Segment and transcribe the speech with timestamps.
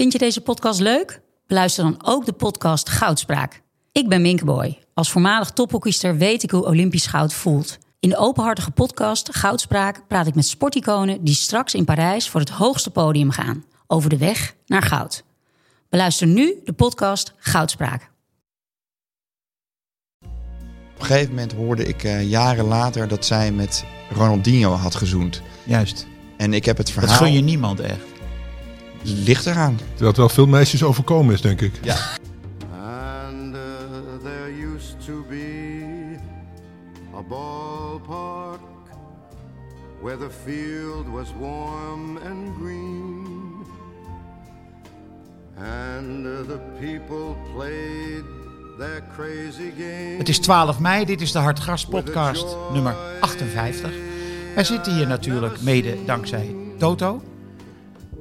[0.00, 1.20] Vind je deze podcast leuk?
[1.46, 3.62] Beluister dan ook de podcast Goudspraak.
[3.92, 4.78] Ik ben Minke Boy.
[4.94, 7.78] Als voormalig tophockeyster weet ik hoe Olympisch goud voelt.
[7.98, 12.48] In de openhartige podcast Goudspraak praat ik met sporticonen die straks in Parijs voor het
[12.48, 13.64] hoogste podium gaan.
[13.86, 15.24] Over de weg naar goud.
[15.88, 18.10] Beluister nu de podcast Goudspraak.
[20.94, 25.42] Op een gegeven moment hoorde ik uh, jaren later dat zij met Ronaldinho had gezoend.
[25.64, 26.06] Juist.
[26.36, 27.10] En ik heb het verhaal...
[27.10, 28.09] Dat gun je niemand echt.
[29.02, 29.76] Ligt eraan.
[29.76, 31.72] Terwijl het wel veel meisjes overkomen is, denk ik.
[31.82, 31.96] Ja.
[32.72, 33.60] And uh,
[34.22, 36.16] there used to be
[37.16, 38.60] a ballpark
[40.02, 43.28] where the field was warm and green.
[45.56, 48.24] And uh, the people played
[48.78, 50.14] their crazy game.
[50.18, 53.90] Het is 12 mei, dit is de Hartgras podcast nummer 58.
[54.54, 57.22] Wij zitten hier natuurlijk mede dankzij Toto.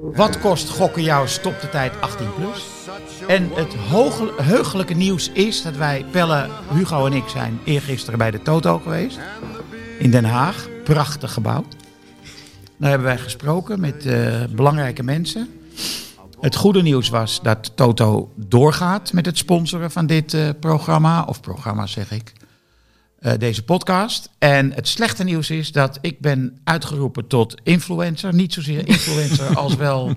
[0.02, 2.66] Wat kost gokken jou stop de tijd 18 plus?
[3.28, 3.74] En het
[4.42, 9.20] heugelijke nieuws is dat wij, Pelle, Hugo en ik zijn eergisteren bij de Toto geweest.
[10.00, 11.64] In Den Haag, prachtig gebouw.
[12.78, 15.50] Daar hebben wij gesproken met eh, belangrijke mensen.
[16.40, 21.24] Het goede nieuws was dat Toto doorgaat met het sponsoren van dit eh, programma.
[21.24, 22.34] Of programma zeg ik.
[23.20, 24.30] Eh, deze podcast.
[24.38, 28.34] En het slechte nieuws is dat ik ben uitgeroepen tot influencer.
[28.34, 30.14] Niet zozeer influencer als wel...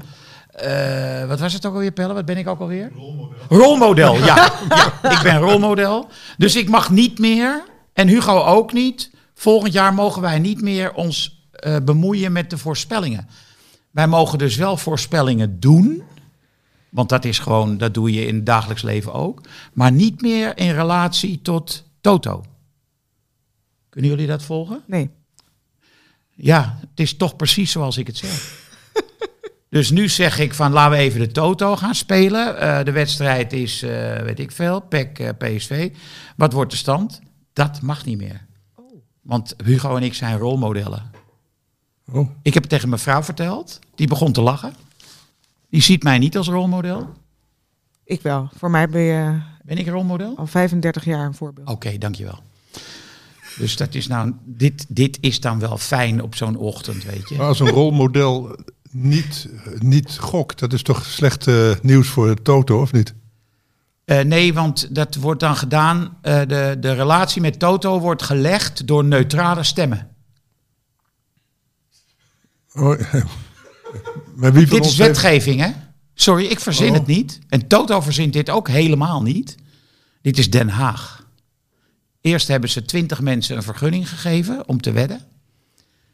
[0.51, 2.15] eh, wat was het ook alweer, Pelle?
[2.15, 2.91] Wat ben ik ook alweer?
[2.97, 3.37] Rolmodel.
[3.49, 4.25] Rolmodel, ja.
[5.03, 5.11] ja.
[5.11, 6.09] Ik ben rolmodel.
[6.37, 9.11] Dus ik mag niet meer, en Hugo ook niet...
[9.35, 13.29] Volgend jaar mogen wij niet meer ons eh, bemoeien met de voorspellingen.
[13.91, 16.03] Wij mogen dus wel voorspellingen doen...
[16.89, 19.41] Want dat is gewoon, dat doe je in het dagelijks leven ook.
[19.73, 22.45] Maar niet meer in relatie tot Toto.
[23.93, 24.83] Kunnen jullie dat volgen?
[24.87, 25.11] Nee.
[26.31, 28.53] Ja, het is toch precies zoals ik het zeg.
[29.71, 32.59] dus nu zeg ik van laten we even de Toto gaan spelen.
[32.59, 35.91] Eh, de wedstrijd is, eh, weet ik veel, PEC, eh, PSV.
[36.37, 37.21] Wat wordt de stand?
[37.53, 38.47] Dat mag niet meer.
[39.21, 41.11] Want Hugo en ik zijn rolmodellen.
[42.13, 42.31] Oh.
[42.43, 43.79] Ik heb het tegen mijn vrouw verteld.
[43.95, 44.75] Die begon te lachen.
[45.71, 47.13] Die ziet mij niet als rolmodel.
[48.05, 48.49] Ik wel.
[48.57, 50.37] Voor mij ben je Ben ik een rolmodel?
[50.37, 51.69] al 35 jaar een voorbeeld.
[51.69, 52.39] Oké, dankjewel.
[53.59, 57.37] Dus dat is nou, dit, dit is dan wel fijn op zo'n ochtend, weet je.
[57.37, 58.57] Maar als een rolmodel
[58.91, 59.49] niet,
[59.79, 63.15] niet gokt, dat is toch slecht eh, nieuws voor Toto, of niet?
[64.05, 66.19] Eh, nee, want dat wordt dan gedaan.
[66.23, 70.09] eh, de, de relatie met Toto wordt gelegd door neutrale stemmen.
[72.75, 73.01] Oh,
[74.37, 75.71] maar wie van Dit is heeft- wetgeving, hè?
[76.15, 76.95] Sorry, ik verzin Oh.
[76.95, 77.39] het niet.
[77.49, 79.55] En Toto verzint dit ook helemaal niet.
[80.23, 81.22] Dit is Den Haag.
[82.23, 85.17] Eerst hebben ze twintig mensen een vergunning gegeven om te wedden.
[85.17, 85.27] en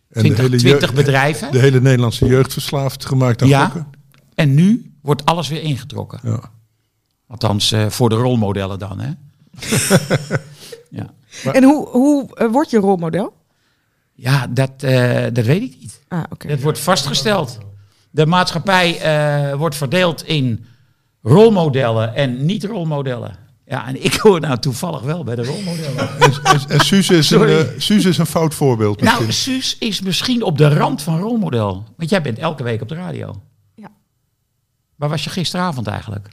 [0.09, 1.53] de 20, hele 20 jeugd- bedrijven.
[1.53, 3.65] De hele Nederlandse jeugd verslaafd gemaakt aan Ja.
[3.65, 3.87] gokken.
[4.35, 6.21] En nu wordt alles weer ingetrokken.
[6.23, 6.41] Ja.
[7.27, 9.11] Althans, eh, voor de rolmodellen dan, hè?
[11.01, 11.11] ja.
[11.53, 13.33] En hoe, hoe eh, word je rolmodel?
[14.15, 16.01] Ja, dat, eh, dat weet ik niet.
[16.09, 16.49] Ah, oké.
[16.49, 17.59] Dat wordt vastgesteld.
[18.11, 20.65] De maatschappij eh, wordt verdeeld in
[21.23, 23.37] rolmodellen en niet-rolmodellen.
[23.69, 26.09] Ja, en ik hoor nou toevallig wel bij de rolmodellen.
[26.21, 29.23] En, en, en Suus, is een, eh, Suus is een fout voorbeeld misschien.
[29.23, 31.85] nou, Suus is misschien op de rand van rolmodel.
[31.97, 33.43] Want jij bent elke week op de radio.
[33.75, 33.91] Ja.
[34.97, 36.29] Waar was je gisteravond eigenlijk?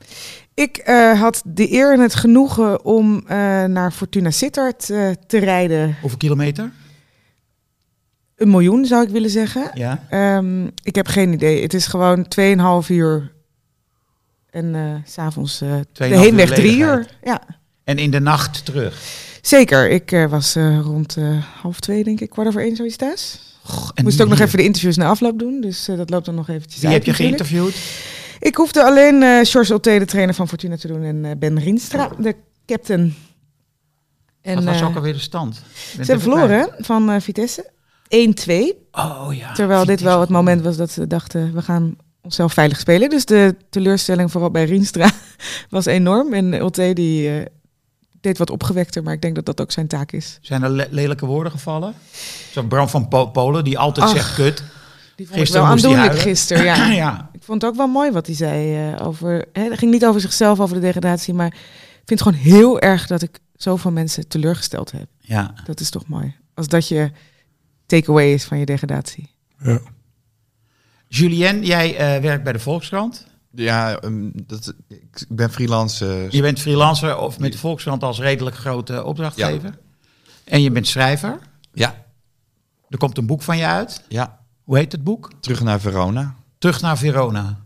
[0.56, 5.38] Ik eh, had de eer en het genoegen om eh, naar Fortuna Sittard eh, te
[5.38, 5.98] rijden.
[6.02, 6.72] Hoeveel kilometer?
[8.36, 9.72] Een miljoen zou ik willen zeggen.
[9.74, 10.04] Ja.
[10.10, 11.62] Ehm, ik heb geen idee.
[11.62, 12.26] Het is gewoon
[12.84, 13.35] 2,5 uur.
[14.56, 17.08] En s s'avonds uh, de 2,5 heenweg uur drie uur.
[17.24, 17.42] Ja,
[17.84, 19.02] En in de nacht terug.
[19.42, 19.90] zeker.
[19.90, 21.18] Ik eh, was rond
[21.62, 23.40] half twee, denk ik, kwart over één zoiets thuis.
[23.94, 25.62] En Moest ook nog even de interviews na afloop doen.
[25.62, 27.48] Dus dat loopt dan nog eventjes Wie uit heb je natuurlijk.
[27.48, 27.84] geïnterviewd?
[28.40, 31.04] Ik hoefde alleen eh George Otte, de trainer van Fortuna, te doen.
[31.04, 32.36] En Ben Rienstra, de
[32.66, 33.16] captain.
[34.42, 35.62] En, Wat was ook alweer de stand?
[35.94, 37.72] Ze even verloren van Vitesse.
[38.06, 38.08] 1-2.
[38.92, 39.54] Oh ja.
[39.54, 41.96] Terwijl dit wel het moment was dat ze dachten, we gaan
[42.26, 43.10] onszelf veilig spelen.
[43.10, 45.12] Dus de teleurstelling vooral bij Rienstra
[45.70, 46.34] was enorm.
[46.34, 47.46] En Otte die eh,
[48.22, 50.38] deed wat opgewekter, maar ik denk dat dat ook zijn taak is.
[50.42, 51.94] Zijn er le- lelijke woorden gevallen?
[52.52, 54.12] Zoals Bram van Po- Polen, die altijd Ach.
[54.14, 54.64] zegt kut.
[55.16, 56.90] Die vond ik Gisteren wel moest hij aandoenlijk gisteren, ja.
[57.04, 57.30] ja.
[57.34, 59.46] Ik vond het ook wel mooi wat hij zei eh, over...
[59.54, 62.80] Hè, het ging niet over zichzelf, over de degradatie, maar ik vind het gewoon heel
[62.80, 65.06] erg dat ik zoveel mensen teleurgesteld heb.
[65.20, 65.54] ja.
[65.66, 66.36] Dat is toch mooi.
[66.54, 67.12] Als dat je
[67.86, 69.30] takeaway is van je degradatie.
[69.60, 69.80] Ja.
[71.08, 73.26] Julien, jij eh, werkt bij de Volkskrant.
[73.52, 76.06] Ja, ehm, dat, ik ben freelance.
[76.08, 79.78] eh, Je bent freelancer of met de Volkskrant als redelijk grote opdrachtgever.
[80.44, 81.40] En je bent schrijver.
[81.74, 81.96] ja,
[82.90, 84.02] Er komt een boek van je uit.
[84.08, 85.32] ja, Hoe heet het boek?
[85.40, 86.36] terug naar Verona.
[86.58, 87.64] Terug naar Verona.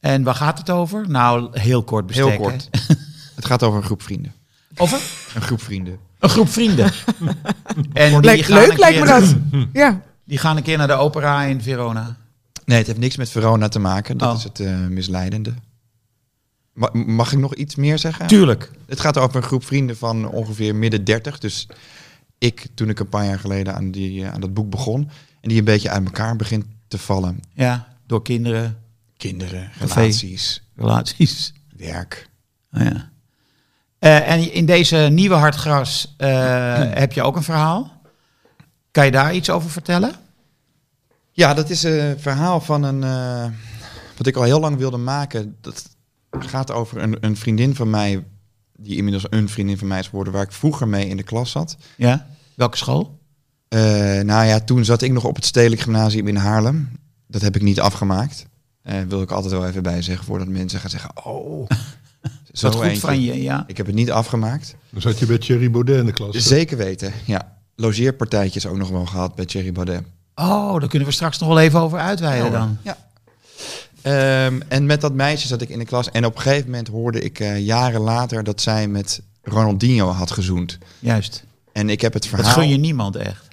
[0.00, 1.08] En waar gaat het over?
[1.08, 2.26] Nou, heel kort bestek.
[2.28, 2.68] Heel kort.
[3.34, 4.32] Het gaat over een groep vrienden.
[4.76, 5.00] Over
[5.34, 5.98] Een groep vrienden.
[6.18, 6.92] een groep vrienden.
[7.92, 9.34] en die gaan leuk lijkt me dat.
[9.82, 10.00] Ja.
[10.24, 12.16] Die gaan een keer naar de opera in Verona.
[12.66, 14.18] Nee, het heeft niks met Verona te maken.
[14.18, 14.36] Dat Oh.
[14.36, 15.54] is het eh, misleidende.
[16.72, 18.26] Ma- mag ik nog iets meer zeggen?
[18.26, 18.70] Tuurlijk.
[18.86, 21.38] Het gaat over een groep vrienden van ongeveer midden 30.
[21.38, 21.68] Dus
[22.38, 25.10] ik, toen ik een paar jaar geleden aan, die, eh, aan dat boek begon.
[25.40, 27.40] En die een beetje uit elkaar begint te vallen.
[27.52, 28.78] Ja, door kinderen,
[29.16, 31.52] Kinderen, relaties, relaties.
[31.76, 32.28] werk.
[32.72, 33.10] Oh, ja.
[33.98, 36.14] Eh, en in deze nieuwe Hartgras
[37.02, 38.00] heb je ook een verhaal.
[38.90, 40.12] Kan je daar iets over vertellen?
[41.36, 43.02] Ja, dat is een verhaal van een...
[43.04, 43.50] eh,
[44.16, 45.56] wat ik al heel lang wilde maken.
[45.60, 45.88] Dat
[46.30, 48.24] gaat over een, een vriendin van mij...
[48.76, 50.32] die inmiddels een vriendin van mij is geworden...
[50.32, 51.76] waar ik vroeger mee in de klas zat.
[51.96, 52.26] Ja.
[52.54, 53.18] Welke school?
[53.68, 53.80] Eh,
[54.20, 56.88] nou ja, toen zat ik nog op het Stedelijk Gymnasium in Haarlem.
[57.26, 58.46] Dat heb ik niet afgemaakt.
[58.82, 61.68] Eh wil ik altijd wel even bij zeggen voordat mensen gaan zeggen: Oh,
[62.52, 63.00] Is dat goed eentje.
[63.00, 63.42] van je?
[63.42, 63.64] Ja.
[63.66, 64.76] Ik heb het niet afgemaakt.
[64.90, 66.36] Dan zat je bij Thierry Baudet in de klas.
[66.36, 67.56] Zeker weten, ja.
[67.74, 70.02] Logeerpartijtjes ook nog wel gehad bij Thierry Baudet.
[70.38, 72.78] Oh, daar kunnen we straks nog wel even over uitweiden dan.
[72.82, 72.96] Ja.
[74.02, 76.10] Ehm, en met dat meisje zat ik in de klas.
[76.10, 80.30] En op een gegeven moment hoorde ik eh, jaren later dat zij met Ronaldinho had
[80.30, 80.78] gezoend.
[80.98, 81.44] Juist.
[81.72, 82.44] En ik heb het verhaal.
[82.46, 83.44] Dat gun je niemand echt.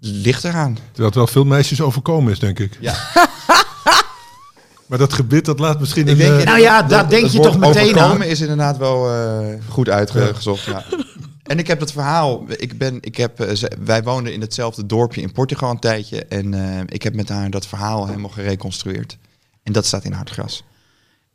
[0.00, 0.74] Ligt eraan.
[0.74, 2.76] Terwijl het wel veel meisjes overkomen is, denk ik.
[2.80, 2.94] Ja.
[4.86, 7.58] Maar dat gebit, dat laat misschien Ik denk, eh, Nou ja, daar denk je toch
[7.58, 8.22] meteen overkomen aan.
[8.22, 10.64] is inderdaad wel eh, goed uitgezocht.
[10.64, 10.84] Ja.
[11.48, 12.44] En ik heb het verhaal.
[12.56, 16.24] Ik ben, ik heb, eh, wij woonden in hetzelfde dorpje in Portugal een tijdje.
[16.24, 19.18] En eh, ik heb met haar dat verhaal helemaal gereconstrueerd.
[19.62, 20.62] En dat staat in Hartgras.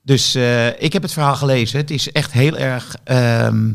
[0.02, 1.80] Dus eh, ik heb het verhaal gelezen.
[1.80, 2.96] Het is echt heel erg.
[3.04, 3.74] ehm,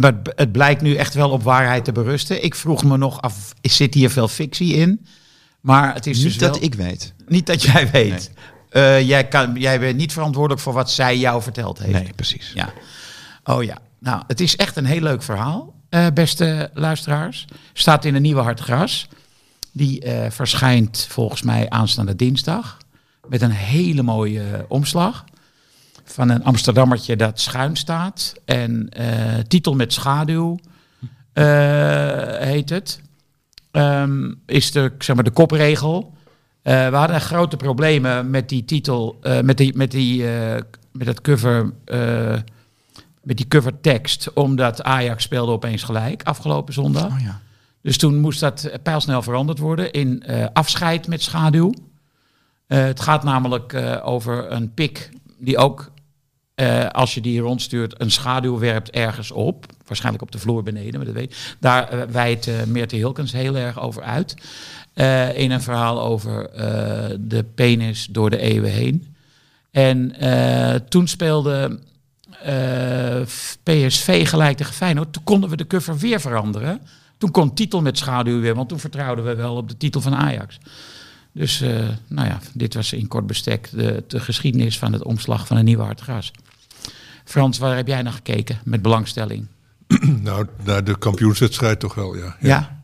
[0.00, 2.44] maar het- blijkt nu echt wel op waarheid te berusten.
[2.44, 5.06] Ik vroeg me nog af, zit hier veel fictie in?
[5.60, 7.12] Maar het is Niet dus wel, dat ik weet.
[7.28, 8.30] niet dat jij weet.
[9.06, 11.92] Jij, kan, jij bent niet verantwoordelijk voor wat zij jou verteld heeft.
[11.92, 12.52] Nee, precies.
[12.54, 12.72] Ja.
[13.44, 13.78] Oh ja.
[14.04, 17.46] Nou, het is echt een heel leuk verhaal, eh, beste luisteraars.
[17.72, 19.08] Staat in een nieuwe Hartgras.
[19.72, 22.78] Die eh, verschijnt volgens mij aanstaande dinsdag.
[23.28, 25.24] Met een hele mooie eh, omslag.
[26.04, 28.34] Van een Amsterdammertje dat schuin staat.
[28.44, 28.88] En
[29.48, 30.58] titel met schaduw
[32.38, 33.00] heet het.
[33.70, 36.12] Ehm, is de, zeg maar, de kopregel.
[36.62, 40.24] We hadden grote problemen met die titel, met, die, met, die,
[40.92, 41.72] met het cover,
[43.24, 47.12] met die covertekst, omdat Ajax speelde opeens gelijk afgelopen zondag.
[47.12, 47.40] Oh ja.
[47.84, 51.74] Dus toen moest dat pijlsnel veranderd worden in eh, afscheid met schaduw.
[52.66, 55.92] Eh, het gaat namelijk eh, over een pik die ook,
[56.90, 59.66] als je die rondstuurt, een schaduw werpt ergens op.
[59.86, 63.80] Waarschijnlijk op de vloer beneden, maar dat weet Daar wijdt uh, Meerte Hilkens heel erg
[63.80, 64.34] over uit.
[65.36, 66.50] In een verhaal over
[67.20, 69.14] de penis door de eeuwen heen.
[69.70, 70.14] En
[70.88, 71.78] toen speelde
[72.46, 73.22] uh,
[73.62, 75.12] PSV gelijk tegen Feyenoord.
[75.12, 76.80] Toen konden we de cover weer veranderen.
[77.18, 80.14] Toen kon titel met schaduw weer, want toen vertrouwden we wel op de titel van
[80.14, 80.58] Ajax.
[81.32, 85.46] Dus uh, nou ja, dit was in kort bestek de, de geschiedenis van het omslag
[85.46, 86.32] van een nieuwe hartgras.
[87.24, 89.46] Frans, waar heb jij naar gekeken met belangstelling?
[90.22, 92.24] nou, naar de kampioenswedstrijd toch wel, ja.
[92.24, 92.36] Ja.
[92.40, 92.82] ja.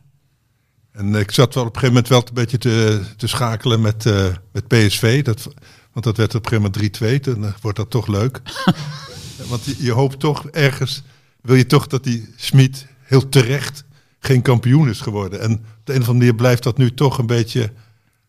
[0.91, 4.05] En ik zat wel op een gegeven moment wel een beetje te, te schakelen met,
[4.05, 5.23] uh, met PSV.
[5.23, 5.53] Dat,
[5.91, 7.33] want dat werd op een gegeven moment 3-2.
[7.39, 8.41] Dan wordt dat toch leuk.
[9.47, 11.03] want je, je, hoopt toch ergens,
[11.41, 13.83] wil je toch dat die Smit heel terecht
[14.19, 15.41] geen kampioen is geworden.
[15.41, 17.71] En op de een of andere manier blijft dat nu toch een beetje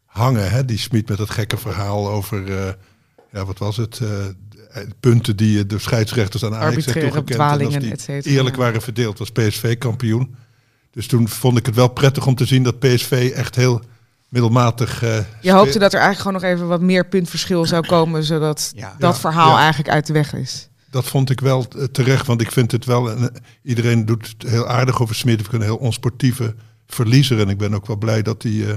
[0.04, 0.50] hangen.
[0.50, 0.64] Hè?
[0.64, 2.68] Die Smit met dat gekke verhaal over, uh,
[3.32, 4.00] ja wat was het,
[5.00, 7.40] punten die de scheidsrechters aan Ajax heeft toegekend.
[7.40, 8.62] En als die cetera, eerlijk ja.
[8.62, 10.34] waren verdeeld, was PSV kampioen.
[10.90, 13.82] Dus toen vond ik het wel prettig om te zien dat PSV echt heel
[14.28, 15.02] middelmatig.
[15.02, 18.72] Uh, je hoopte dat er eigenlijk gewoon nog even wat meer puntverschil zou komen, zodat
[18.74, 18.94] ja.
[18.98, 19.58] dat ja, verhaal ja.
[19.58, 20.68] eigenlijk uit de weg is.
[20.92, 23.10] Dat vond ik wel terecht, want ik vind het wel.
[23.10, 23.32] En
[23.62, 25.40] iedereen doet het heel aardig over Smit.
[25.40, 26.54] Ik een heel onsportieve
[26.86, 27.40] verliezer.
[27.40, 28.72] En ik ben ook wel blij dat hij uh,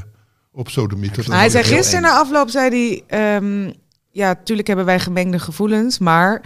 [0.51, 1.25] op Sodemiet.
[1.25, 3.35] Hij zei gisteren na afloop, zei hij.
[3.35, 3.73] Um,
[4.11, 6.41] ja, natuurlijk hebben wij gemengde gevoelens, maar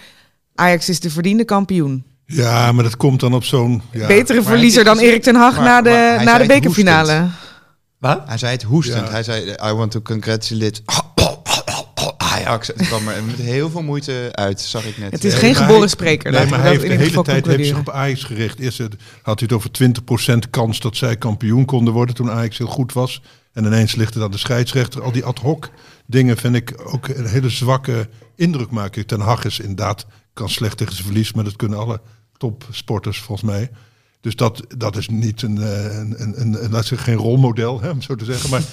[0.55, 2.05] Ajax is de verdiende kampioen.
[2.25, 3.81] Ja, maar dat komt dan op zo'n...
[3.91, 4.07] Ja.
[4.07, 7.27] Betere verliezer dan Erik ten Hag na de, na de bekerfinale.
[7.97, 8.21] Wat?
[8.25, 9.05] Hij zei het hoestend.
[9.05, 9.11] Ja.
[9.11, 10.81] Hij zei, I want to congratulate
[12.45, 12.67] Ajax.
[12.67, 15.11] Het kwam er met heel veel moeite uit, zag ik net.
[15.11, 16.31] Het is geen geboren spreker.
[16.31, 18.59] Nee, maar hij heeft de hele tijd heeft zich op Ajax gericht.
[18.59, 18.79] Eerst
[19.21, 19.69] had hij het over
[20.45, 23.21] 20% kans dat zij kampioen konden worden toen Ajax heel goed was.
[23.53, 25.01] En ineens ligt het aan de scheidsrechter.
[25.01, 25.69] Al die ad hoc
[26.05, 29.05] dingen vind ik ook een hele zwakke indruk maken.
[29.05, 32.01] Ten Hag is inderdaad, kan slecht tegen zijn verlies, maar dat kunnen alle
[32.37, 33.71] topsporters volgens mij.
[34.21, 38.01] Dus dat, dat is niet een, een, een, een, een, een geen rolmodel, hè, om
[38.01, 38.49] zo te zeggen.
[38.49, 38.63] Maar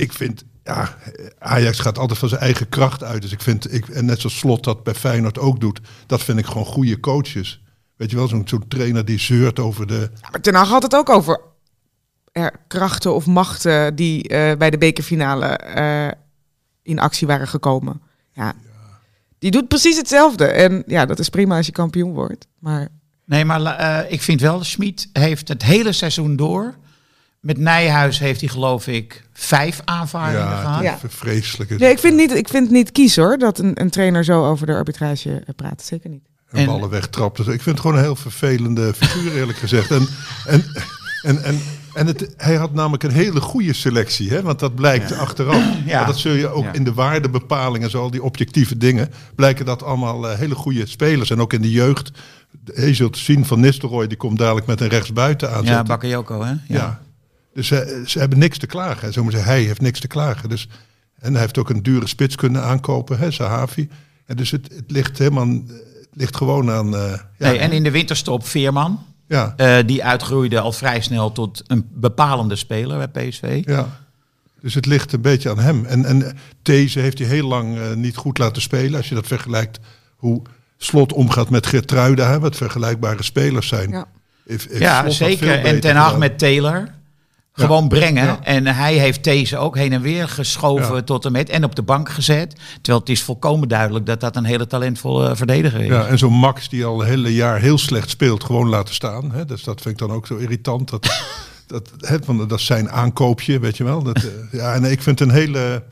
[0.00, 0.96] ik vind, ja,
[1.38, 3.22] Ajax gaat altijd van zijn eigen kracht uit.
[3.22, 6.38] Dus ik vind, ik, en net zoals Slot dat bij Feyenoord ook doet, dat vind
[6.38, 7.62] ik gewoon goede coaches.
[7.96, 10.10] Weet je wel, zo'n zo'n trainer die zeurt over de...
[10.20, 11.40] Ja, maar Ten Hag had het ook over
[12.32, 16.08] er krachten of machten die eh, bij de bekerfinale eh,
[16.82, 18.02] in actie waren gekomen.
[18.32, 18.52] Ja.
[19.38, 20.46] Die doet precies hetzelfde.
[20.46, 22.46] En ja, dat is prima als je kampioen wordt.
[22.58, 22.88] Maar
[23.30, 26.74] Nee, maar eh, ik vind wel, Schmid heeft het hele seizoen door.
[27.40, 30.82] Met Nijhuis heeft hij geloof ik vijf aanvaringen Ja, gehad.
[30.82, 30.98] Ja.
[31.08, 34.24] vreselijk nee, ik vind, niet, ik vind het niet kies hoor, dat een, een trainer
[34.24, 35.82] zo over de arbitrage eh, praat.
[35.82, 36.24] Zeker niet.
[36.50, 37.36] En En- ballen wegtrapt.
[37.36, 39.90] Dus ik vind het gewoon een heel vervelende figuur, eerlijk gezegd.
[39.90, 40.06] En,
[40.46, 40.64] en,
[41.22, 41.60] en, en,
[41.94, 44.42] en het, hij had namelijk een hele goede selectie, hè?
[44.42, 45.64] want dat blijkt achteraf.
[45.86, 46.04] Ja.
[46.04, 46.72] Dat zul je ook Ja.
[46.72, 50.86] in de waardebepalingen, en zo, al die objectieve dingen, blijken dat allemaal eh, hele goede
[50.86, 51.30] spelers.
[51.30, 52.10] En ook in de jeugd.
[52.74, 55.64] Je zult zien van Nistelrooy, die komt dadelijk met een rechtsbuiten aan.
[55.64, 56.52] Ja, Bakayoko hè?
[56.66, 57.00] Ja.
[57.60, 59.12] Dus ze, ze hebben niks te klagen.
[59.12, 60.48] Zo moet zeggen, hij heeft niks te klagen.
[60.48, 60.68] Dus,
[61.18, 63.88] en hij heeft ook een dure spits kunnen aankopen, hè, Sahavi.
[64.26, 66.96] En dus het, het ligt helemaal, het ligt gewoon aan.
[66.96, 69.04] eh, ja, Nee, en in de winterstop Veerman.
[69.26, 73.62] ja, eh, die uitgroeide al vrij snel tot een bepalende speler bij PSV.
[73.64, 73.98] ja.
[74.60, 75.84] Dus het ligt een beetje aan hem.
[75.84, 78.96] En, en These heeft hij heel lang eh, niet goed laten spelen.
[78.96, 79.78] Als je dat vergelijkt
[80.16, 80.42] hoe
[80.76, 83.90] Slot omgaat met Gertruida, hè, wat vergelijkbare spelers zijn.
[83.90, 84.06] Ja.
[84.78, 85.64] Ja, zeker.
[85.64, 86.98] En Ten Hag met Taylor.
[87.52, 88.24] Gewoon brengen.
[88.24, 88.38] Ja.
[88.42, 91.02] En hij heeft deze ook heen en weer geschoven Ja.
[91.02, 91.48] tot en met.
[91.48, 92.54] En op de bank gezet.
[92.74, 95.86] Terwijl het is volkomen duidelijk dat dat een hele talentvolle verdediger is.
[95.86, 99.32] Ja, en zo'n Max die al het hele jaar heel slecht speelt, gewoon laten staan.
[99.32, 99.44] Hè?
[99.44, 100.90] Dus dat vind ik dan ook zo irritant.
[100.90, 101.22] Dat,
[101.66, 104.02] dat, hè, want dat is zijn aankoopje, weet je wel.
[104.02, 105.82] Dat, eh, ja, en ik vind een hele...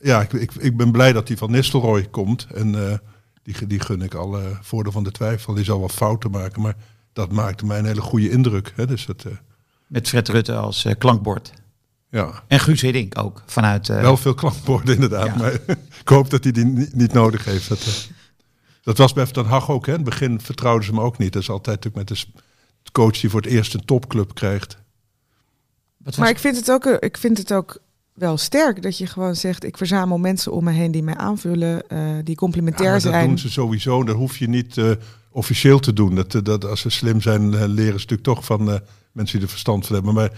[0.00, 2.46] Ja, ik, ik, ik ben blij dat die van Nistelrooy komt.
[2.54, 2.96] En eh,
[3.42, 5.54] die, die gun ik alle voordeel van de twijfel.
[5.54, 6.76] Die zal wel fouten maken, maar
[7.12, 8.72] dat maakte mij een hele goede indruk.
[8.76, 8.86] Hè?
[8.86, 9.32] Dus dat, eh,
[9.86, 11.52] Met Fred Rutte als eh, klankbord.
[12.10, 13.42] ja, En Guus Hiddink ook.
[13.46, 15.26] Vanuit, eh, wel veel klankborden inderdaad.
[15.26, 15.36] Ja.
[15.36, 15.52] Maar
[16.02, 17.68] ik hoop dat hij die niet, niet nodig heeft.
[17.68, 17.92] Dat, eh,
[18.82, 19.86] dat was bij Ten Hag ook.
[19.86, 19.92] Hè?
[19.92, 21.32] In het begin vertrouwden ze hem ook niet.
[21.32, 22.18] Dat is altijd natuurlijk met
[22.82, 24.76] de coach die voor het eerst een topclub krijgt.
[25.96, 27.78] was- Maar ik vind, het ook, ik vind het ook
[28.12, 29.64] wel sterk dat je gewoon zegt...
[29.64, 33.12] ik verzamel mensen om me heen die mij aanvullen, eh, die Ja, complementair maar dat
[33.12, 33.26] zijn.
[33.28, 34.04] doen ze sowieso.
[34.04, 34.90] Dat hoef je niet eh,
[35.30, 36.14] officieel te doen.
[36.14, 38.80] Dat, dat, als ze slim zijn, eh, leren ze natuurlijk toch van eh,
[39.14, 40.14] mensen die er verstand van hebben.
[40.14, 40.30] Maar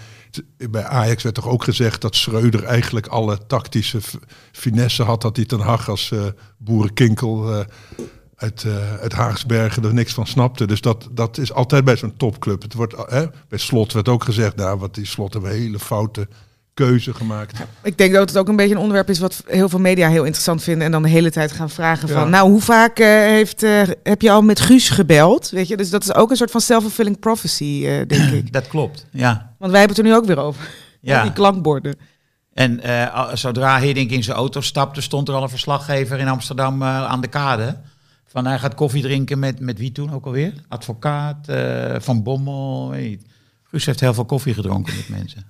[0.70, 4.00] bij Ajax werd toch ook gezegd dat Schreuder eigenlijk alle tactische
[4.52, 5.22] finesse had.
[5.22, 6.24] Dat hij ten Hag als eh,
[6.56, 7.64] boerenkinkel eh,
[8.36, 8.66] uit,
[9.00, 10.66] uit Haagsbergen er niks van snapte.
[10.66, 12.62] Dus dat, dat is altijd bij zo'n topclub.
[12.62, 16.28] Het wordt, eh, bij Slot werd ook gezegd, nou, wat die Slot hebben hele foute
[16.76, 17.58] keuze gemaakt.
[17.82, 20.24] Ik denk dat het ook een beetje een onderwerp is wat heel veel media heel
[20.24, 20.84] interessant vinden.
[20.84, 22.14] En dan de hele tijd gaan vragen Ja.
[22.14, 22.30] van...
[22.30, 25.50] nou, hoe vaak eh, heeft, eh, heb je al met Guus gebeld?
[25.50, 28.52] Weet je, dus dat is ook een soort van self-fulfilling prophecy, eh, denk ik.
[28.58, 29.54] Dat klopt, ja.
[29.58, 30.68] Want wij hebben het er nu ook weer over.
[31.00, 31.22] ja.
[31.22, 31.94] Die klankborden.
[32.52, 36.82] En eh, zodra Hiddink in zijn auto stapte, stond er al een verslaggever in Amsterdam
[36.82, 37.76] eh, aan de kade.
[38.26, 40.52] Van hij gaat koffie drinken met, met wie toen ook alweer?
[40.68, 43.18] Advocaat, eh, Van Bommel, weet je.
[43.62, 45.44] Guus heeft heel veel koffie gedronken met mensen.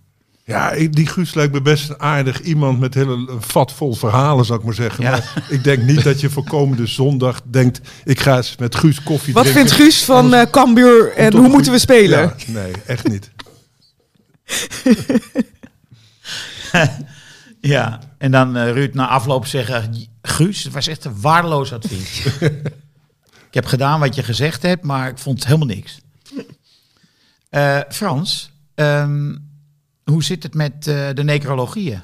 [0.47, 4.45] Ja, die Guus lijkt me best een aardig iemand met hele een vat vol verhalen,
[4.45, 5.05] zou ik maar zeggen.
[5.05, 5.11] Ja.
[5.11, 9.03] Maar ik denk niet dat je voor komende zondag denkt, ik ga eens met Guus
[9.03, 9.67] koffie Wat drinken.
[9.67, 12.19] vindt Guus van eh Cambuur en hoe moeten we spelen?
[12.19, 13.31] Ja, nee, echt niet.
[17.61, 20.09] Ja, en dan eh, Ruud na afloop zeggen...
[20.23, 22.25] Guus, het was echt een waardeloos advies.
[23.49, 25.99] ik heb gedaan wat je gezegd hebt, maar ik vond helemaal niks.
[27.49, 29.35] Eh, Frans, ehm,
[30.11, 32.01] hoe zit het met eh, de necrologieën?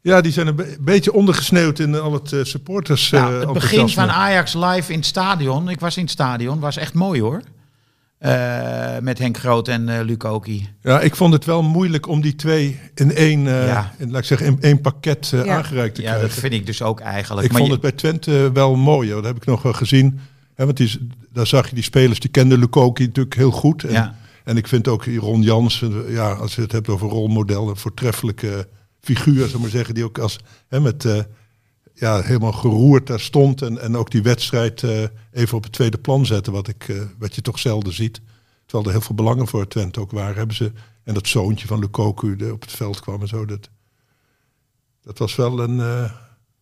[0.00, 3.12] Ja, die zijn een be- beetje ondergesneeuwd in al het eh, supporters.
[3.12, 5.68] eh, Nou, het begin van Ajax live in het stadion.
[5.68, 7.42] Ik was in het stadion, was echt mooi hoor.
[8.18, 10.68] Eh, met Henk Groot en eh Lukoki.
[10.82, 13.92] Ja, ik vond het wel moeilijk om die twee in één, eh, Ja.
[13.98, 15.56] in, laat ik zeggen, in één pakket eh, Ja.
[15.56, 16.40] aangereikt te Ja, dat krijgen.
[16.40, 17.46] vind ik dus ook eigenlijk.
[17.46, 19.12] Ik Maar vond je- het bij Twente wel mooi.
[19.12, 19.22] Hoor.
[19.22, 20.20] Dat heb ik nog wel gezien.
[20.54, 23.84] Hè, want die, daar zag je die spelers, die kenden Lukoki natuurlijk heel goed.
[23.84, 24.14] En, Ja.
[24.44, 28.68] En ik vind ook Ron Jansen, ja, als je het hebt over rolmodel, een voortreffelijke
[29.00, 31.20] figuur, zou maar zeggen, die ook als, hè, met, eh,
[31.94, 33.62] ja, helemaal geroerd daar stond.
[33.62, 37.00] En, en ook die wedstrijd eh, even op het tweede plan zette, wat, ik, eh,
[37.18, 38.20] wat je toch zelden ziet.
[38.66, 40.36] Terwijl er heel veel belangen voor Twente ook waren.
[40.36, 40.72] Hebben ze,
[41.04, 43.44] en dat zoontje van Lukoku die op het veld kwam en zo.
[43.44, 43.68] Dat,
[45.02, 45.76] dat was wel een...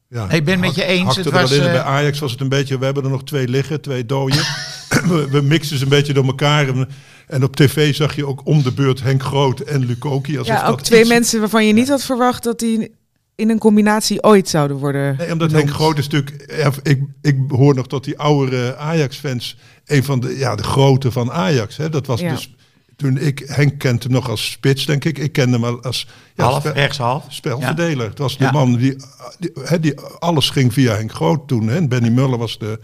[0.08, 2.84] ja, Ik ben met je eens, het was, Bij Ajax was het een beetje, we
[2.84, 4.44] hebben er nog twee liggen, twee dooien.
[5.08, 6.68] we, we mixen ze een beetje door elkaar.
[6.68, 6.88] En,
[7.26, 10.32] en op tv zag je ook om de beurt Henk Groot en Lukoki.
[10.32, 12.94] Ja, dat ook twee iets- mensen waarvan je niet had verwacht dat die
[13.34, 15.16] in een combinatie ooit zouden worden.
[15.18, 15.52] Nee, omdat benoemd.
[15.52, 16.54] Henk Groot is natuurlijk...
[16.56, 19.56] Ja, ik, ik hoor nog tot die oudere Ajax-fans...
[19.86, 21.76] een van de, ja, de grote van Ajax.
[21.76, 21.88] Hè.
[21.88, 22.30] Dat was Ja.
[22.34, 22.54] dus
[22.96, 25.18] toen ik, Henk kent hem nog als spits, denk ik.
[25.18, 27.24] Ik kende hem al als ja, half, spe- rechtshalf.
[27.28, 28.08] spelverdeler.
[28.08, 28.50] Het was de Ja.
[28.50, 28.96] man die,
[29.38, 30.00] die, hè, die...
[30.18, 31.68] Alles ging via Henk Groot toen.
[31.68, 31.76] Hè.
[31.76, 32.78] En Benny Muller was de...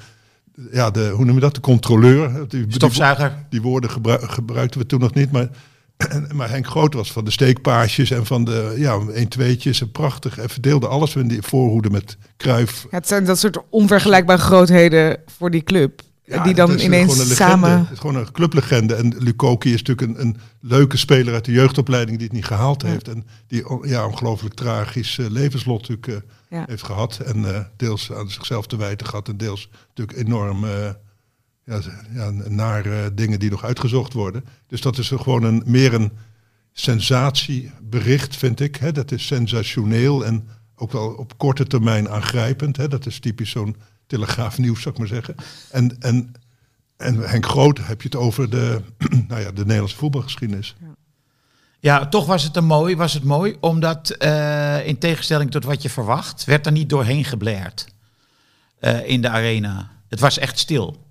[0.72, 1.54] Ja, de, hoe noem je dat?
[1.54, 2.48] De controleur.
[2.48, 3.46] Die, Stofzuiger.
[3.50, 5.32] die woorden gebru- gebruikten we toen nog niet.
[5.32, 5.48] Maar,
[6.34, 10.36] maar Henk Groot was van de steekpaasjes en van de ja, 1 tweetjes en prachtig.
[10.36, 12.82] Hij verdeelde alles in die voorhoede met Kruif.
[12.82, 16.00] Ja, het zijn dat soort onvergelijkbare grootheden voor die club.
[16.44, 17.78] Die dan ineens gewoon een samen...
[17.78, 18.94] Het is gewoon een clublegende.
[18.94, 22.82] En Lukoki is natuurlijk een, een leuke speler uit de jeugdopleiding die het niet gehaald
[22.82, 23.08] heeft.
[23.08, 26.64] En die ja, ongelooflijk tragisch eh, levenslot natuurlijk eh, Ja.
[26.66, 27.18] heeft gehad.
[27.18, 29.28] En eh, deels aan zichzelf te wijten gehad.
[29.28, 30.70] En deels natuurlijk enorm eh,
[31.64, 31.80] ja,
[32.14, 34.44] ja, naar eh, dingen die nog uitgezocht worden.
[34.66, 36.12] Dus dat is gewoon een, meer een
[36.72, 38.76] sensatiebericht, vind ik.
[38.76, 38.92] Hè.
[38.92, 42.76] Dat is sensationeel en ook wel op korte termijn aangrijpend.
[42.76, 42.88] Hè.
[42.88, 43.76] Dat is typisch zo'n
[44.08, 45.34] telegraafnieuws, zou ik maar zeggen.
[45.70, 46.34] En, en,
[46.96, 48.80] en Henk Groot heb je het over de,
[49.28, 50.76] nou ja, de Nederlandse voetbalgeschiedenis.
[51.80, 55.82] Ja, toch was het een mooi, was het mooi, omdat eh, in tegenstelling tot wat
[55.82, 57.86] je verwacht, werd er niet doorheen geblerd
[58.80, 59.90] eh, in de arena.
[60.08, 61.06] Het was echt stil.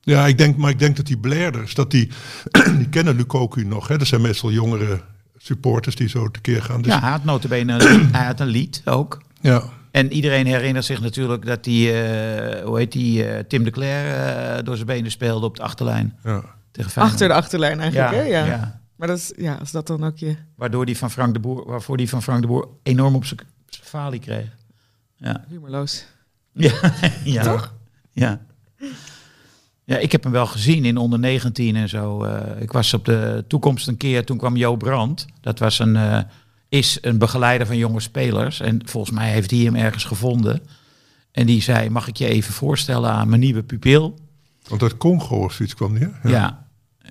[0.00, 2.10] Ja, ik denk, maar ik denk dat die Blairders, dat die,
[2.78, 3.88] die kennen Lukoku nog.
[3.88, 3.98] Hè.
[3.98, 5.00] Dat zijn meestal jongere
[5.36, 6.82] supporters die zo tekeer gaan.
[6.82, 7.82] Dus, Ja, hij had notabene
[8.12, 9.22] hij had een lied ook.
[9.40, 9.76] ja.
[9.98, 14.14] En iedereen herinnert zich natuurlijk dat die, eh, hoe heet die, eh, Tim de Cler
[14.14, 16.18] eh, door zijn benen speelde op de achterlijn.
[16.24, 16.56] ja.
[16.70, 17.14] Tegen Feyenoord.
[17.14, 18.22] Achter de achterlijn eigenlijk, ja, hè?
[18.22, 18.44] Ja.
[18.44, 18.80] ja.
[18.96, 20.36] Maar dat is, ja, als dat dan ook je...
[20.56, 23.40] Waardoor die van Frank de Boer, waarvoor die van Frank de Boer enorm op zijn
[23.68, 24.56] falie kreeg.
[25.16, 25.44] Ja.
[25.48, 26.04] Humorloos.
[26.52, 26.72] Ja,
[27.24, 27.42] ja.
[27.42, 27.74] Toch?
[28.12, 28.40] Ja.
[29.84, 32.24] Ja, ik heb hem wel gezien in onder 19 en zo.
[32.24, 35.26] Eh, ik was op de toekomst een keer, toen kwam Jo Brandt.
[35.40, 36.20] Dat was een, eh,
[36.68, 38.60] is een begeleider van jonge spelers.
[38.60, 40.62] En volgens mij heeft hij hem ergens gevonden.
[41.32, 44.18] En die zei, mag ik je even voorstellen aan mijn nieuwe pupil?
[44.68, 46.28] Want uit Congo of zoiets kwam die, hè?
[46.28, 46.66] Ja.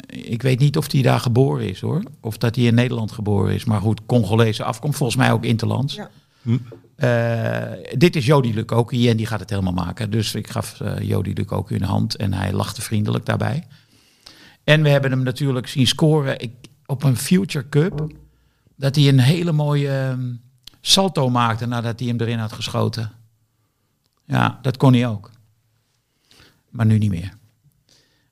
[0.07, 2.03] Ik weet niet of hij daar geboren is hoor.
[2.21, 3.65] Of dat hij in Nederland geboren is.
[3.65, 4.97] Maar goed, Congolese afkomst.
[4.97, 5.95] Volgens mij ook interlands.
[5.95, 6.09] Ja.
[6.41, 6.57] Hm.
[6.95, 10.11] Eh, dit is Jody Lukoki en die gaat het helemaal maken.
[10.11, 13.67] Dus ik gaf eh Jody Lukoki een hand en hij lachte vriendelijk daarbij.
[14.63, 16.51] En we hebben hem natuurlijk zien scoren ik,
[16.85, 18.07] op een Future Cup.
[18.77, 20.33] Dat hij een hele mooie ehm,
[20.81, 23.11] salto maakte nadat hij hem erin had geschoten.
[24.25, 25.31] Ja, dat kon hij ook.
[26.69, 27.33] Maar nu niet meer.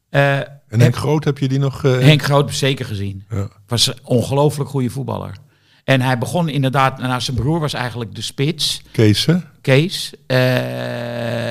[0.09, 1.83] Eh, En Henk Groot, heb je die nog?
[1.83, 3.23] eh, Henk Groot zeker gezien.
[3.29, 3.47] Ja.
[3.67, 5.35] Was een ongelooflijk goede voetballer.
[5.83, 9.37] En hij begon inderdaad, nou, zijn broer was eigenlijk de spits, Kees, hè?
[9.61, 10.13] Kees.
[10.27, 10.37] Eh,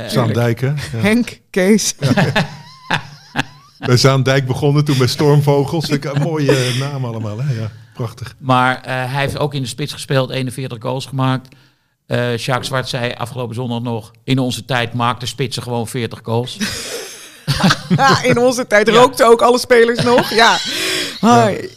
[0.08, 0.66] Zaandijk, hè?
[0.68, 0.74] Ja.
[1.08, 1.94] Henk, Kees.
[3.78, 5.88] Bij Zaandijk begonnen, toen bij Stormvogels.
[5.88, 7.52] Ik, een mooie eh, naam allemaal, hè?
[7.60, 8.34] Ja, prachtig.
[8.38, 11.48] maar eh, hij heeft ook in de spits gespeeld, 41 goals gemaakt.
[12.06, 16.56] Eh Jacques Zwart zei afgelopen zondag nog, in onze tijd maakte spitsen gewoon 40 goals.
[17.96, 20.30] Ja, in onze tijd rookten ook alle spelers nog.
[20.30, 20.58] Ja.
[21.20, 21.70] Hoi.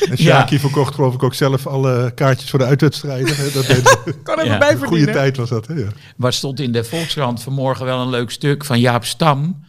[0.00, 3.52] En verkocht geloof ik ook zelf alle kaartjes voor de uitwedstrijden.
[3.52, 5.74] Dat deed Kan er Ja, maar bij een goede tijd was dat, hè?
[5.74, 5.88] Ja.
[6.16, 9.64] Maar stond in de Volkskrant vanmorgen wel een leuk stuk van Jaap Stam.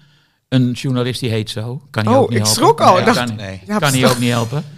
[0.54, 1.82] Een journalist die heet zo.
[1.90, 2.62] Kan hij Oh, ook niet ik helpen.
[2.64, 2.92] schrok al.
[2.92, 3.62] Nee, Ik dacht- kan, Nee.
[3.80, 4.64] Kan hij ook niet helpen.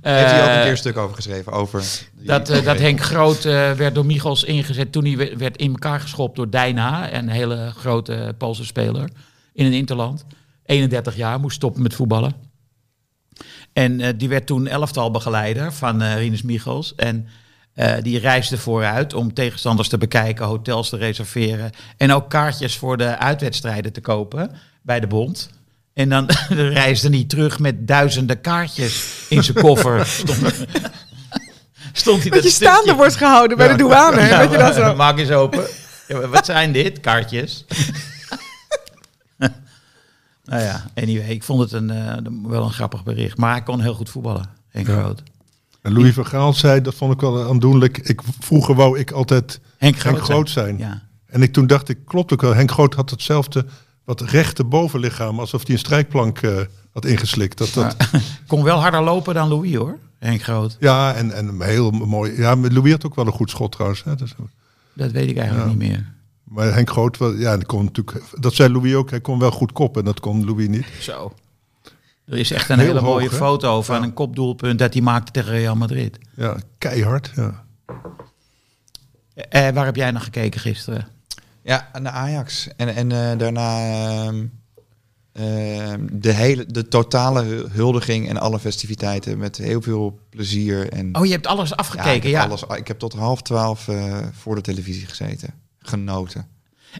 [0.00, 1.52] Heeft hij ook een Eh, keer een stuk over geschreven?
[1.52, 5.56] Over Dat, eh, dat Henk Groot eh, werd door Michels ingezet toen hij we- werd
[5.56, 9.08] in elkaar geschopt door Dijna, een hele grote Poolse speler
[9.52, 10.24] in een interland.
[10.64, 12.32] 31 jaar, moest stoppen met voetballen.
[13.72, 16.94] En eh, die werd toen elftal begeleider van eh Rinus Michels.
[16.94, 17.26] En
[17.76, 21.70] eh, die reisde vooruit om tegenstanders te bekijken, hotels te reserveren.
[21.96, 24.50] En ook kaartjes voor de uitwedstrijden te kopen
[24.82, 25.50] bij de bond.
[25.94, 26.30] En dan
[26.80, 30.06] reisde hij terug met duizenden kaartjes in zijn koffer.
[30.16, 30.54] Stond,
[31.92, 34.28] stond hij Dat je stukje- staande wordt gehouden bij de douane.
[34.28, 34.94] dat je dat zo...
[34.94, 35.66] Maak eens open.
[36.08, 37.00] Ja, wat zijn dit?
[37.00, 37.64] Kaartjes.
[40.44, 43.36] nou ja, anyway, ik vond het een, eh, wel een grappig bericht.
[43.36, 44.92] Maar hij kon heel goed voetballen, Henk Ja.
[45.00, 45.22] Groot.
[45.86, 47.98] En Louis van Gaal zei, dat vond ik wel aandoenlijk.
[47.98, 50.78] Ik, vroeger wou ik altijd Henk Groot, Henk Groot zijn.
[50.78, 51.02] Ja.
[51.26, 52.54] En ik, toen dacht ik, klopt ook wel.
[52.54, 53.66] Henk Groot had hetzelfde,
[54.04, 55.40] wat rechte bovenlichaam.
[55.40, 56.56] Alsof hij een strijkplank eh,
[56.92, 57.58] had ingeslikt.
[57.58, 57.96] Dat, dat,
[58.46, 60.76] Kon wel harder lopen dan Louis hoor, Henk Groot.
[60.80, 62.32] Ja, en, en heel mooi.
[62.40, 64.04] Ja, maar Louis had ook wel een goed schot trouwens.
[64.04, 64.14] Hè.
[64.14, 64.34] Dus,
[64.92, 65.74] Dat weet ik eigenlijk Ja.
[65.76, 66.12] niet meer.
[66.44, 69.10] maar Henk Groot, wel, ja, die kon natuurlijk, dat zei Louis ook.
[69.10, 70.86] Hij kon wel goed koppen en dat kon Louis niet.
[71.00, 71.32] Zo.
[72.26, 73.36] Er is echt een Heel hele hoog, mooie hè?
[73.36, 74.02] foto van Ja.
[74.02, 76.18] een kopdoelpunt dat hij maakte tegen Real Madrid.
[76.36, 77.32] Ja, keihard.
[77.34, 77.64] Ja.
[79.34, 81.08] Eh, waar heb jij naar gekeken gisteren?
[81.62, 82.68] Ja, naar Ajax.
[82.76, 83.78] En, en eh, daarna
[84.24, 84.46] ehm,
[85.32, 90.92] ehm, de, hele, de totale hu- huldiging en alle festiviteiten met heel veel plezier.
[90.92, 92.44] En, Oh, je hebt alles ja, afgekeken, ik, heb ja.
[92.44, 95.54] alles, ik heb tot half twaalf eh, voor de televisie gezeten.
[95.78, 96.46] Genoten.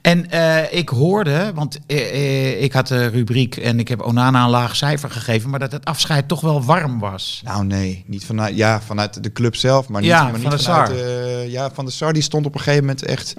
[0.03, 4.45] En eh, ik hoorde, want eh, eh, ik had de rubriek en ik heb Onana
[4.45, 7.41] een laag cijfer gegeven, maar dat het afscheid toch wel warm was.
[7.45, 10.51] Nou nee, niet vanuit, ja, vanuit de club zelf, maar niet, Ja, maar van niet
[10.51, 12.13] de vanuit ja, van de Sar.
[12.13, 13.35] Die stond op een gegeven moment echt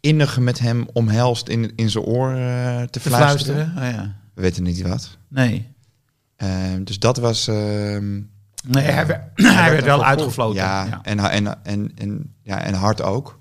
[0.00, 3.54] innig met hem omhelst in, in zijn oor te, Te fluisteren.
[3.72, 3.88] fluisteren.
[3.88, 4.14] Oh, ja.
[4.34, 5.16] We weten niet wat.
[5.28, 5.68] Nee.
[6.36, 6.48] Eh,
[6.80, 7.48] dus dat was...
[7.48, 8.12] ehm,
[8.66, 10.62] Nee, hij, werd- Hij werd wel uitgefloten.
[10.62, 11.00] Ja, Ja.
[11.02, 13.38] En, en, en, en, ja, en hard ook.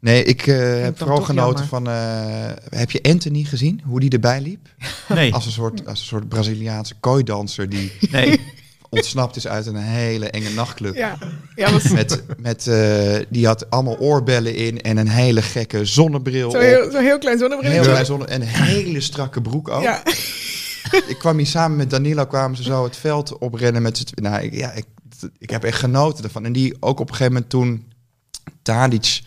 [0.00, 1.66] Nee, ik eh, heb vooral genoten jammer.
[1.66, 1.88] van...
[1.88, 3.80] eh, heb je Anthony gezien?
[3.84, 4.68] Hoe die erbij liep?
[5.08, 8.40] Nee, Als een soort, als een soort Braziliaanse kooidanser die nee.
[8.88, 10.94] ontsnapt is uit een hele enge nachtclub.
[10.94, 11.18] Ja,
[11.54, 16.50] ja was Met, met, eh, die had allemaal oorbellen in en een hele gekke zonnebril
[16.50, 16.62] zo op.
[16.62, 17.70] heel, zo heel klein zonnebril.
[17.70, 19.82] Heel klein zonne en een hele strakke broek ook.
[19.82, 20.02] Ja.
[21.06, 24.42] Ik kwam hier samen met Danilo, kwamen ze zo het veld oprennen met z'n Nou,
[24.42, 24.84] ik, ja, ik,
[25.38, 26.44] ik heb echt genoten ervan.
[26.44, 27.92] En die ook op een gegeven moment toen
[28.62, 29.20] Tadic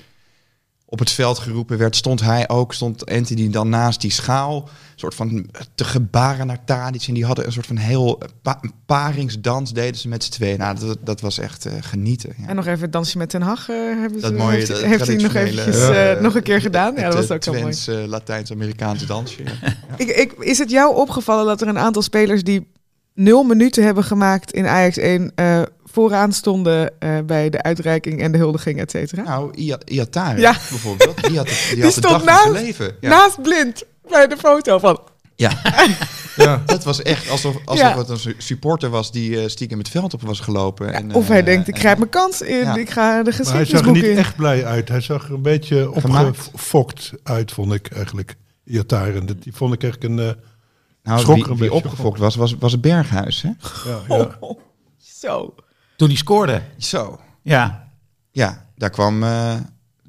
[0.93, 5.15] op het veld geroepen werd, stond hij ook, stond Anthony dan naast die schaal, soort
[5.15, 7.03] van te gebaren naar Tadic.
[7.07, 10.57] En die hadden een soort van heel pa- een paringsdans deden ze met z'n tweeën.
[10.57, 12.33] Nou, dat, dat was echt eh, genieten.
[12.37, 12.47] Ja.
[12.47, 14.81] En nog even het dansje met Ten Hag eh, hebben ze, Dat mooie, heeft, dat
[14.81, 16.95] heeft hij nog eventjes eh, eh, nog een keer gedaan.
[16.95, 17.61] Ja, dat was ook zo mooi.
[17.63, 19.43] Twents, eh, Latijns-Amerikaanse dansje.
[19.43, 19.51] ja.
[19.97, 22.71] Ik, ik, is het jou opgevallen dat er een aantal spelers die
[23.13, 25.61] nul minuten hebben gemaakt in Ajax 1 eh,
[25.93, 29.21] vooraan stonden eh, bij de uitreiking en de huldiging, et cetera?
[29.23, 30.51] Nou, Ia- Iatare Ja.
[30.51, 32.95] bijvoorbeeld, die had, het, die had de stond dag van zijn naast- leven.
[32.99, 33.09] Ja.
[33.09, 34.99] Naast blind bij de foto van.
[35.35, 35.51] ja,
[36.35, 37.97] Ja, dat was echt alsof, alsof Ja.
[37.97, 40.93] het een su- supporter was die eh, stiekem het veld op was gelopen.
[40.93, 42.75] en, of eh, hij denkt, ik grijp mijn kans in, Ja.
[42.75, 44.17] ik ga de maar hij zag er niet in.
[44.17, 44.89] echt blij uit.
[44.89, 48.35] Hij zag er een beetje opgefokt uit, vond ik eigenlijk.
[48.65, 49.25] Iataren.
[49.25, 50.19] Dat- Die vond ik echt een...
[50.19, 50.29] eh,
[51.03, 53.41] Nou, schrok wie, er een wie beetje opgefokt was, was, was het Berghuis.
[53.41, 53.49] Hè?
[53.89, 54.37] ja, ja.
[54.39, 54.59] Oh,
[55.21, 55.55] zo.
[55.95, 56.61] Toen hij scoorde.
[56.77, 57.87] Zo, Ja.
[58.31, 59.23] ja, daar kwam...
[59.23, 59.55] eh,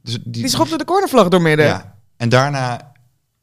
[0.03, 1.66] dus die, Die schopte de cornervlag doormidden.
[1.66, 1.97] Ja.
[2.16, 2.92] En daarna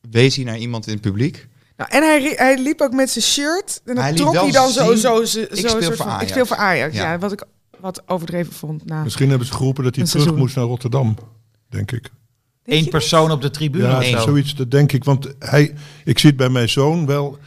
[0.09, 1.47] wees hij naar iemand in het publiek.
[1.77, 3.81] Nou, en hij, hij liep ook met zijn shirt.
[3.85, 6.07] En dan Hij trok wel hij dan zo, zo, zo, zo ik speel soort van,
[6.07, 6.31] ik Ajax.
[6.31, 6.95] speel voor Ajax.
[6.95, 7.11] Ja.
[7.11, 7.17] Ja.
[7.17, 7.43] wat ik
[7.79, 8.85] wat overdreven vond.
[8.85, 10.41] Nou, Misschien hebben ze geroepen dat hij terug seizoen.
[10.43, 11.15] moest naar Rotterdam,
[11.69, 12.09] denk ik.
[12.63, 14.19] Denk Eén persoon op de tribune Ja, of zo.
[14.19, 15.03] zoiets, dat denk ik.
[15.03, 15.73] Want hij,
[16.05, 17.37] ik zie het bij mijn zoon wel.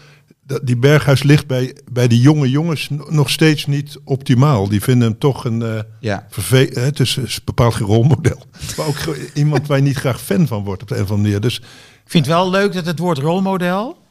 [0.47, 4.69] Dat die Berghuis ligt bij, bij de jonge jongens nog steeds niet optimaal.
[4.69, 6.27] Die vinden hem toch een eh Ja.
[6.31, 8.43] verve- hè, Het is, is bepaald rolmodel.
[8.77, 8.97] Maar ook
[9.35, 11.41] iemand waar je niet graag fan van wordt op de een of andere manier.
[11.41, 14.03] Dus Ik vind het wel leuk dat het woord rolmodel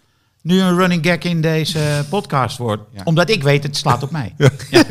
[0.41, 2.83] nu een running gag in deze podcast wordt.
[2.93, 3.01] Ja.
[3.03, 4.33] Omdat ik weet, het slaat op mij.
[4.37, 4.49] Ja.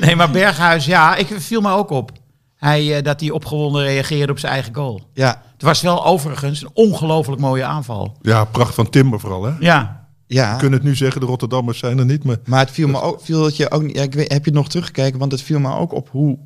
[0.00, 2.12] nee, maar Berghuis, ja, ik viel me ook op.
[2.60, 5.00] Hij, eh, dat hij opgewonden reageerde op zijn eigen goal.
[5.12, 8.16] Ja, Het was wel overigens een ongelooflijk mooie aanval.
[8.22, 9.44] ja, pracht van Timber vooral.
[9.44, 9.52] Hè?
[9.60, 10.52] Ja, ja.
[10.52, 12.24] We kunnen het nu zeggen, de Rotterdammers zijn er niet.
[12.24, 13.96] Maar Maar het viel me ook, viel het je ook niet.
[13.96, 15.18] Ja, ik weet, heb je het nog teruggekeken?
[15.18, 16.38] Want het viel me ook op hoe,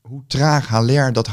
[0.00, 1.28] hoe traag Haller dat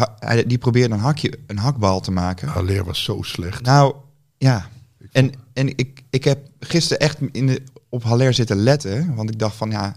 [0.48, 2.48] die probeerde een hakje, een hakbal te maken.
[2.48, 3.62] Haller was zo slecht.
[3.62, 3.96] Nou,
[4.38, 4.66] ja.
[5.12, 9.40] En, en ik, ik heb gisteren echt in de, op Haller zitten letten, want ik
[9.40, 9.96] dacht van ja.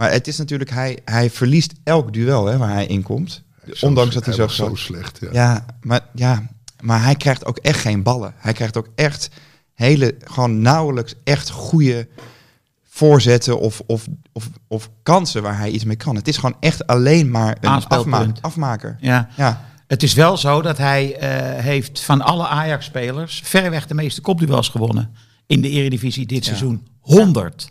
[0.00, 3.42] Maar het is natuurlijk hij, hij verliest elk duel hè, waar hij in komt,
[3.80, 5.18] ondanks dat hij, zo zo slecht.
[5.20, 5.28] Ja.
[5.32, 6.42] Ja, maar ja,
[6.80, 8.34] maar hij krijgt ook echt geen ballen.
[8.36, 9.30] Hij krijgt ook echt
[9.74, 12.08] hele, gewoon nauwelijks echt goede
[12.88, 16.16] voorzetten of, of, of, of kansen waar hij iets mee kan.
[16.16, 18.96] Het is gewoon echt alleen maar een afma afmaker.
[19.00, 19.28] ja.
[19.36, 24.20] Ja, Het is wel zo dat hij eh, heeft van alle Ajax-spelers verreweg de meeste
[24.20, 25.14] kopduels gewonnen
[25.46, 26.86] in de Eredivisie dit seizoen.
[27.00, 27.68] 100.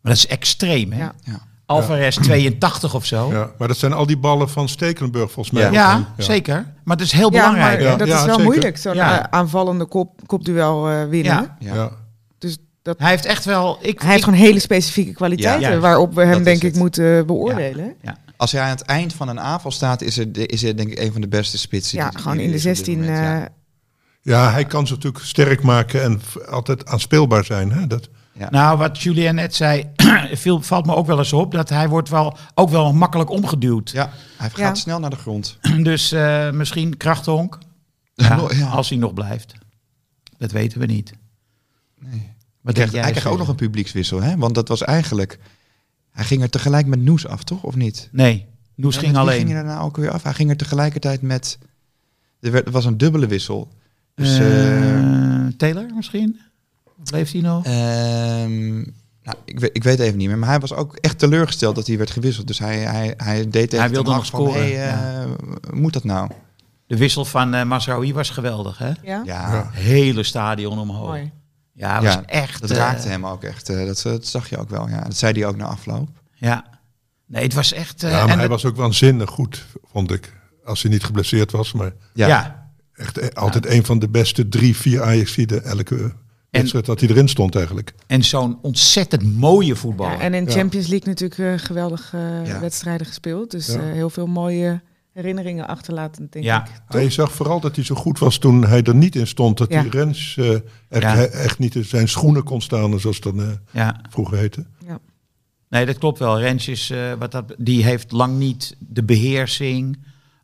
[0.00, 1.02] Maar dat is extreem, hè?
[1.02, 1.48] Ja.
[1.74, 1.80] Ja.
[1.80, 3.28] Alvarez 82 of zo.
[3.28, 5.70] Ja, Ja, maar dat zijn al die ballen van Stekelenburg volgens mij.
[5.72, 6.14] Ja.
[6.16, 6.72] zeker.
[6.84, 7.78] Maar het is heel Ja, belangrijk.
[7.80, 8.44] maar Ja, dat ja, is wel zeker.
[8.50, 9.18] moeilijk, zo'n Ja.
[9.20, 11.32] eh, aanvallende kop, kopduel eh, winnen.
[11.32, 11.56] Ja.
[11.58, 11.74] Ja.
[11.74, 11.90] Ja.
[12.38, 13.78] Dus dat, Hij heeft echt wel...
[13.80, 15.78] Ik, hij heeft gewoon hele specifieke kwaliteiten Ja.
[15.78, 16.76] Waarop we hem Dat denk ik het.
[16.76, 17.94] moeten beoordelen.
[18.02, 18.16] ja.
[18.36, 20.98] Als hij aan het eind van een aanval staat, is het, is het denk ik
[20.98, 21.98] een van de beste spitsen.
[21.98, 22.98] Ja, die- gewoon in de er is op dit 16.
[23.00, 23.40] moment, ja.
[23.40, 23.46] eh,
[24.22, 27.72] Ja, hij kan ze natuurlijk sterk maken en altijd aanspeelbaar zijn.
[27.72, 27.86] Hè?
[27.86, 28.08] Dat,
[28.50, 29.84] Nou, wat Julien net zei,
[30.32, 31.52] viel, valt me ook wel eens op.
[31.52, 33.90] Dat hij wordt wel, ook wel makkelijk omgeduwd.
[33.90, 34.74] Ja, hij gaat Ja.
[34.74, 35.58] snel naar de grond.
[35.82, 37.58] Dus eh, misschien krachthonk.
[38.14, 38.68] Ja, ja.
[38.68, 39.52] Als hij nog blijft.
[40.38, 41.12] Dat weten we niet.
[41.98, 42.10] Nee.
[42.10, 42.20] Wat
[42.62, 44.36] Hij denk kreeg, jij, hij kreeg ook nog een publiekswissel, hè?
[44.36, 45.38] Want dat was eigenlijk...
[46.10, 47.62] Hij ging er tegelijk met Noes af, toch?
[47.62, 48.08] Of niet?
[48.12, 49.46] Nee, Noes Ja, ging alleen.
[49.46, 50.22] ging er nou ook weer af?
[50.22, 51.58] Hij ging er tegelijkertijd met...
[52.40, 53.72] Er, werd, er was een dubbele wissel.
[54.14, 54.98] Dus, eh,
[55.46, 56.40] Eh, Taylor misschien?
[57.02, 57.64] Of leeft hij nog?
[57.64, 58.76] ehm,
[59.22, 60.38] nou, ik, weet, ik weet even niet meer.
[60.38, 62.46] Maar hij was ook echt teleurgesteld dat hij werd gewisseld.
[62.46, 65.30] Dus hij, hij, hij deed tegen Hij wilde nog van, scoren, Hey, eh,
[65.72, 66.30] Moet dat nou?
[66.86, 68.90] De wissel van eh Masraoui was geweldig, hè?
[69.02, 69.70] ja?
[69.72, 71.06] Hele stadion omhoog.
[71.08, 71.30] Mooi.
[71.72, 72.60] Ja, was Ja, echt...
[72.60, 73.68] dat eh, raakte hem ook echt.
[73.68, 74.88] eh, dat, dat zag je ook wel.
[74.88, 75.00] Ja.
[75.00, 76.08] Dat zei hij ook na afloop.
[76.34, 76.64] Ja.
[77.26, 78.02] Nee, het was echt...
[78.02, 80.32] eh, ja, maar en hij was ook waanzinnig goed, vond ik.
[80.64, 81.72] Als hij niet geblesseerd was.
[81.72, 82.70] Maar ja.
[82.92, 86.12] echt eh, altijd een van de beste drie, vier Ajaxiden elke
[86.50, 87.94] wedstrijd dat hij erin stond eigenlijk.
[88.06, 90.12] En zo'n ontzettend mooie voetballer.
[90.16, 90.50] Ja, en in Ja.
[90.50, 92.60] Champions League natuurlijk eh, geweldig eh, Ja.
[92.60, 93.50] wedstrijden gespeeld.
[93.50, 93.74] Dus Ja.
[93.74, 94.80] eh, heel veel mooie
[95.12, 96.64] herinneringen achterlaten, denk Ja.
[96.64, 96.70] ik.
[96.88, 99.58] Hij zag vooral dat hij zo goed was toen hij er niet in stond.
[99.58, 99.82] Dat Ja.
[99.82, 100.50] die Rens eh,
[100.88, 101.24] echt, Ja.
[101.24, 104.00] echt niet in zijn schoenen kon staan, zoals het dan eh, ja.
[104.10, 104.66] vroeger heette.
[105.68, 106.40] Nee, dat klopt wel.
[106.40, 109.98] Rens is, eh, wat dat, die heeft lang niet de beheersing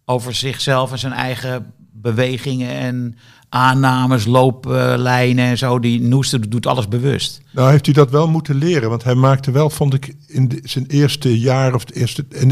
[0.05, 3.17] over zichzelf en zijn eigen bewegingen en
[3.57, 5.79] aannames, looplijnen en zo.
[5.79, 7.41] Die Noester doet alles bewust.
[7.53, 10.61] Nou heeft hij dat wel moeten leren, want hij maakte wel, vond ik, in de-
[10.65, 12.49] zijn eerste jaar of de eerste, in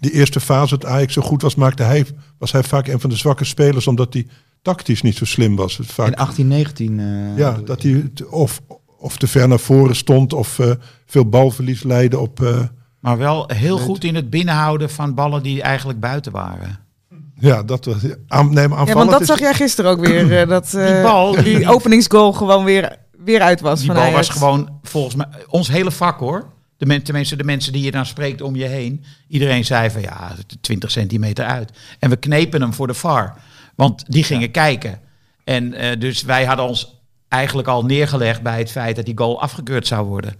[0.00, 2.06] de, eerste fase dat Ajax zo goed was, maakte hij,
[2.38, 4.26] was hij vaak een van de zwakke spelers, omdat hij
[4.62, 5.78] tactisch niet zo slim was.
[5.82, 7.00] Vaak, In 18, 19.
[7.00, 8.60] eh, ja, dat hij of,
[8.98, 10.70] of te ver naar voren stond of eh,
[11.06, 12.42] veel balverlies leidde op...
[12.42, 12.60] eh,
[13.00, 16.78] Maar wel heel goed in het binnenhouden van ballen die eigenlijk buiten waren.
[17.50, 17.96] Ja, dat was...
[18.28, 20.38] Aan, nee, Ja, aanvallend want dat is- zag jij gisteren ook weer.
[20.40, 23.94] eh, dat eh, Die bal, die die- openingsgoal gewoon weer, weer uit was Die van
[23.96, 24.26] bal Ajax.
[24.26, 26.50] was gewoon volgens mij ons hele vak hoor.
[26.76, 29.04] De men, tenminste, de mensen die je dan spreekt om je heen.
[29.28, 31.70] Iedereen zei van ja, 20 centimeter uit.
[31.98, 33.34] En we knepen hem voor de VAR.
[33.74, 35.00] Want die gingen kijken.
[35.44, 39.40] En eh, dus wij hadden ons eigenlijk al neergelegd bij het feit dat die goal
[39.40, 40.34] afgekeurd zou worden.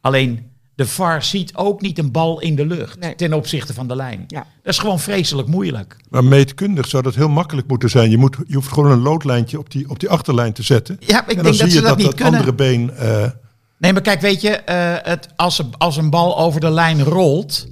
[0.00, 3.14] Alleen de VAR ziet ook niet een bal in de lucht Nee.
[3.14, 4.24] ten opzichte van de lijn.
[4.26, 4.46] Ja.
[4.62, 5.96] Dat is gewoon vreselijk moeilijk.
[6.10, 8.10] Maar meetkundig zou dat heel makkelijk moeten zijn.
[8.10, 10.96] Je, moet, je hoeft gewoon een loodlijntje op die, op die achterlijn te zetten.
[11.00, 12.34] Ja, ik en dan denk zie dat je ze dat, dat niet dat kunnen.
[12.34, 12.90] andere been...
[12.90, 13.30] eh,
[13.78, 17.02] Nee, maar kijk, weet je, eh, het, als, een- als een bal over de lijn
[17.02, 17.66] rolt,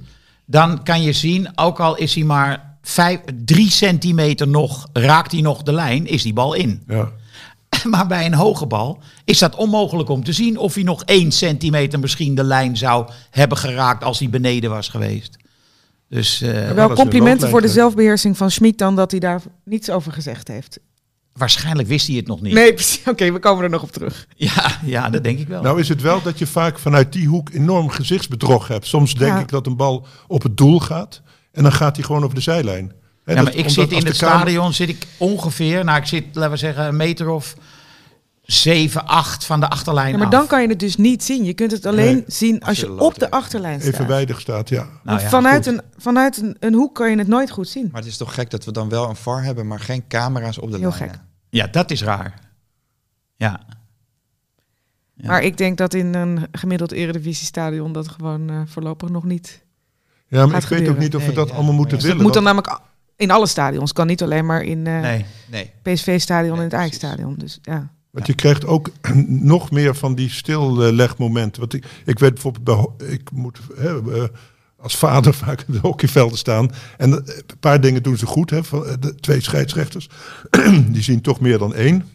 [0.45, 5.41] dan kan je zien, ook al is hij maar vijf, drie centimeter nog, raakt hij
[5.41, 6.83] nog de lijn, is die bal in.
[6.87, 7.11] ja.
[7.89, 11.31] Maar bij een hoge bal is dat onmogelijk om te zien of hij nog één
[11.31, 15.35] centimeter misschien de lijn zou hebben geraakt als hij beneden was geweest.
[16.09, 19.89] Dus eh, Wel een complimenten voor de zelfbeheersing van Schmid dan dat hij daar niets
[19.89, 20.79] over gezegd heeft.
[21.33, 22.53] waarschijnlijk wist hij het nog niet.
[22.53, 23.01] Nee, precies.
[23.11, 24.27] Oké, we komen er nog op terug.
[24.35, 25.61] Ja, ja, dat denk ik wel.
[25.61, 28.87] Nou is het wel dat je vaak vanuit die hoek enorm gezichtsbedrog hebt.
[28.87, 29.39] Soms denk Ja.
[29.39, 32.41] ik dat een bal op het doel gaat en dan gaat hij gewoon over de
[32.41, 32.91] zijlijn.
[33.27, 36.05] Hè, ja, dat- maar ik zit in het kamer- stadion, zit ik ongeveer, nou ik
[36.05, 37.55] zit, laten we zeggen, een meter of
[38.41, 40.31] 7, 8 van de achterlijn Ja, maar af.
[40.31, 41.43] dan kan je het dus niet zien.
[41.43, 42.23] Je kunt het alleen Nee.
[42.27, 43.93] zien als Als je je op de achterlijn staat.
[43.93, 44.87] Evenwijdig staat, ja.
[45.03, 45.77] Nou ja, vanuit goed.
[45.77, 47.89] een, vanuit een, een hoek kan je het nooit goed zien.
[47.91, 50.57] Maar het is toch gek dat we dan wel een VAR hebben, maar geen camera's
[50.57, 51.09] op de Heel lijnen.
[51.09, 51.19] gek.
[51.49, 52.33] Ja, dat is raar.
[53.35, 53.59] Ja.
[55.13, 55.27] Ja.
[55.27, 59.61] Maar ik denk dat in een gemiddeld eredivisiestadion dat gewoon eh, voorlopig nog niet.
[60.27, 61.53] Ja, maar Gaat ik weet ook niet of we Nee, dat ja.
[61.55, 62.21] allemaal moeten Dus willen.
[62.23, 62.79] moet dan namelijk
[63.17, 63.93] in alle stadions.
[63.93, 65.25] Kan niet alleen maar in eh Nee.
[65.51, 65.71] Nee.
[65.81, 66.79] PSV-stadion Nee, en het.
[66.79, 67.35] Ajax-stadion.
[67.37, 67.89] Dus ja.
[68.11, 68.89] Want je krijgt ook
[69.53, 71.59] nog meer van die stillegmomenten.
[71.61, 74.23] Want ik, ik weet bijvoorbeeld, ik moet hè, eh,
[74.77, 76.71] als vader vaak in de hockeyvelden staan.
[76.97, 78.49] En eh, een paar dingen doen ze goed.
[78.49, 80.09] Hè, van, de twee scheidsrechters,
[80.87, 82.05] die zien toch meer dan één.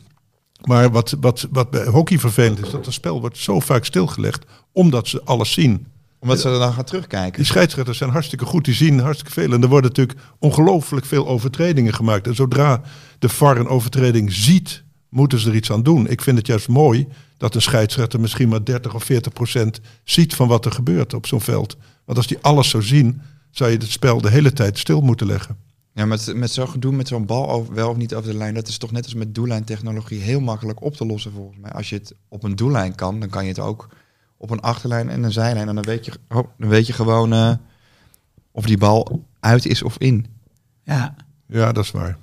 [0.62, 4.44] Maar wat, wat, wat bij hockey vervelend is, dat het spel wordt zo vaak stilgelegd,
[4.72, 5.86] omdat ze alles zien.
[6.22, 7.37] Omdat ze er dan gaan terugkijken.
[7.37, 9.52] Die scheidsrechters zijn hartstikke goed, die zien hartstikke veel.
[9.52, 12.26] En er worden natuurlijk ongelooflijk veel overtredingen gemaakt.
[12.26, 12.82] En zodra
[13.18, 16.08] de VAR een overtreding ziet, moeten ze er iets aan doen.
[16.08, 17.06] Ik vind het juist mooi
[17.37, 21.26] dat een scheidsrechter misschien maar 30 of 40 procent ziet van wat er gebeurt op
[21.26, 21.76] zo'n veld.
[22.04, 25.26] Want als die alles zou zien, zou je het spel de hele tijd stil moeten
[25.26, 25.56] leggen.
[25.94, 28.54] Ja, met, met zo'n gedoe met zo'n bal over, wel of niet over de lijn,
[28.54, 31.72] dat is toch net als met doellijntechnologie heel makkelijk op te lossen volgens mij.
[31.72, 33.88] Als je het op een doellijn kan, dan kan je het ook
[34.42, 35.68] op een achterlijn en een zijlijn.
[35.68, 37.52] En dan weet je, oh, dan weet je gewoon eh,
[38.52, 40.26] of die bal uit is of in.
[40.85, 41.14] Ja.
[41.46, 42.16] Ja, dat is waar.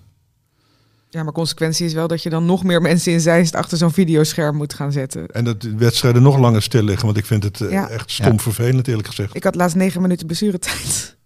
[1.10, 3.92] ja, maar consequentie is wel dat je dan nog meer mensen in Zeist achter zo'n
[3.92, 5.28] videoscherm moet gaan zetten.
[5.28, 7.90] En dat de wedstrijden nog langer stil liggen, want ik vind het eh, Ja.
[7.90, 8.38] echt stom Ja.
[8.40, 9.36] vervelend eerlijk gezegd.
[9.36, 11.18] Ik had laatst negen minuten blessuretijd.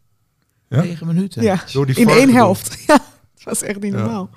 [0.70, 0.82] Ja?
[0.82, 1.44] Negen minuten.
[1.44, 2.78] Ja, Door die in één helft.
[2.88, 3.00] Ja,
[3.34, 4.00] het was echt niet Ja.
[4.00, 4.30] normaal.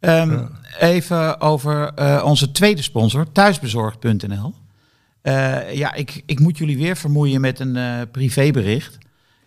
[0.00, 0.50] Ehm, Ja.
[0.78, 4.54] Even over eh, onze tweede sponsor, thuisbezorgd.nl.
[5.22, 8.98] Eh, ja, ik, ik moet jullie weer vermoeien met een eh, privébericht.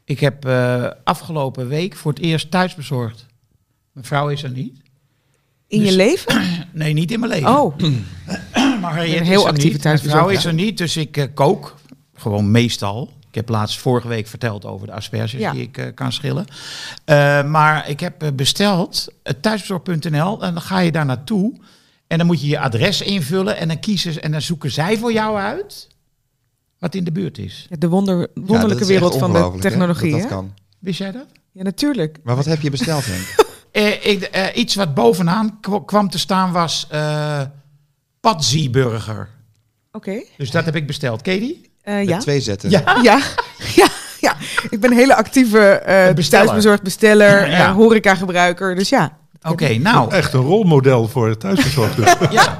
[0.06, 3.26] Ik heb eh, afgelopen week voor het eerst thuisbezorgd.
[3.92, 4.82] Mijn vrouw is er niet.
[5.68, 6.42] In Dus- je leven?
[6.74, 7.60] Nee, niet in mijn leven.
[7.60, 7.78] Oh,
[8.82, 9.84] maar een heel is er actieve niet.
[9.84, 11.76] Mijn vrouw thuisbezorgd, is er niet, dus ik kook.
[12.16, 13.14] Gewoon meestal.
[13.28, 15.52] Ik heb laatst vorige week verteld over de asperges Ja.
[15.52, 16.46] die ik kan schillen.
[17.50, 21.54] Maar ik heb besteld uh, thuisbezorg.nl en dan ga je daar naartoe.
[22.14, 25.12] En dan moet je je adres invullen en dan kiezen en dan zoeken zij voor
[25.14, 25.88] jou uit
[26.80, 27.66] wat in de buurt is.
[27.70, 30.12] ja, de wonder, wonderlijke wereld van de ongelooflijk, hè, technologie.
[30.12, 30.54] dat dat kan.
[30.80, 31.26] Wist jij dat?
[31.52, 32.18] Ja, natuurlijk.
[32.24, 33.36] Maar wat heb je besteld, Henk?
[33.72, 37.42] Eh, ik, eh, iets wat bovenaan kwa- kwam te staan was eh
[38.20, 39.30] Patsy Burger.
[39.92, 40.24] Oké.
[40.38, 41.26] Dus dat heb ik besteld.
[41.26, 41.72] Je die?
[41.82, 42.18] Eh, Met ja.
[42.18, 42.70] twee zetten.
[42.70, 42.80] Ja.
[43.04, 43.22] ja.
[43.76, 43.88] ja,
[44.20, 44.36] ja.
[44.70, 46.46] Ik ben een hele actieve eh Besteller.
[46.46, 47.68] thuisbezorgd besteller, Ja.
[47.68, 48.76] eh, horeca-gebruiker.
[48.76, 49.18] Dus ja,
[49.50, 51.98] Oké, nou, Echt een rolmodel voor het thuisbezorgd.
[52.32, 52.58] ja.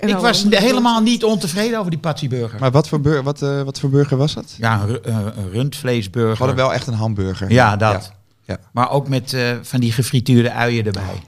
[0.00, 2.60] Ik was helemaal niet ontevreden over die patsyburger.
[2.60, 4.54] Maar wat voor, bur- wat, eh, wat voor burger was dat?
[4.58, 6.38] Ja, een, eh, een We rundvleesburger.
[6.38, 7.52] hadden wel echt een hamburger.
[7.52, 8.12] Ja, dat.
[8.44, 8.56] Ja.
[8.72, 11.22] Maar ook met eh, van die gefrituurde uien erbij.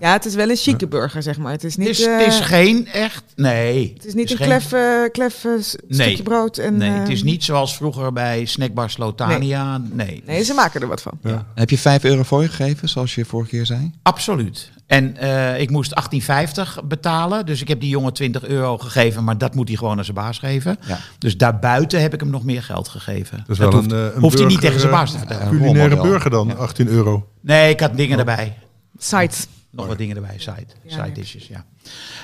[0.00, 1.52] Ja, het is wel een chique burger, zeg maar.
[1.52, 3.24] Het is Het niet, is, het is eh, geen echt...
[3.36, 3.92] Nee.
[3.94, 5.60] het is niet een geen- klef, Nee.
[5.88, 6.58] stukje brood.
[6.58, 9.78] En, Nee, het is eh, niet zoals vroeger bij Snackbar Slotania.
[9.92, 10.22] Nee.
[10.26, 11.12] Nee, ze maken er wat van.
[11.22, 11.46] Ja.
[11.54, 13.90] Heb je 5 euro voor je gegeven, zoals je vorige keer zei?
[14.02, 14.70] Absoluut.
[14.86, 17.46] En eh, ik moest 18,50 betalen.
[17.46, 19.24] Dus ik heb die jongen 20 euro gegeven.
[19.24, 20.78] Maar dat moet hij gewoon aan zijn baas geven.
[20.86, 20.98] Ja.
[21.18, 23.36] Dus daarbuiten heb ik hem nog meer geld gegeven.
[23.38, 25.46] Dat is wel hoeft, een, eh, een hoeft hij niet tegen zijn baas te vertellen.
[25.46, 26.54] Een Culinaire burger dan, Ja.
[26.54, 27.28] 18 euro.
[27.40, 28.58] Nee, ik had dingen erbij.
[28.98, 29.46] Sites.
[29.76, 31.64] Nog wat dingen erbij, side, side dishes, ja.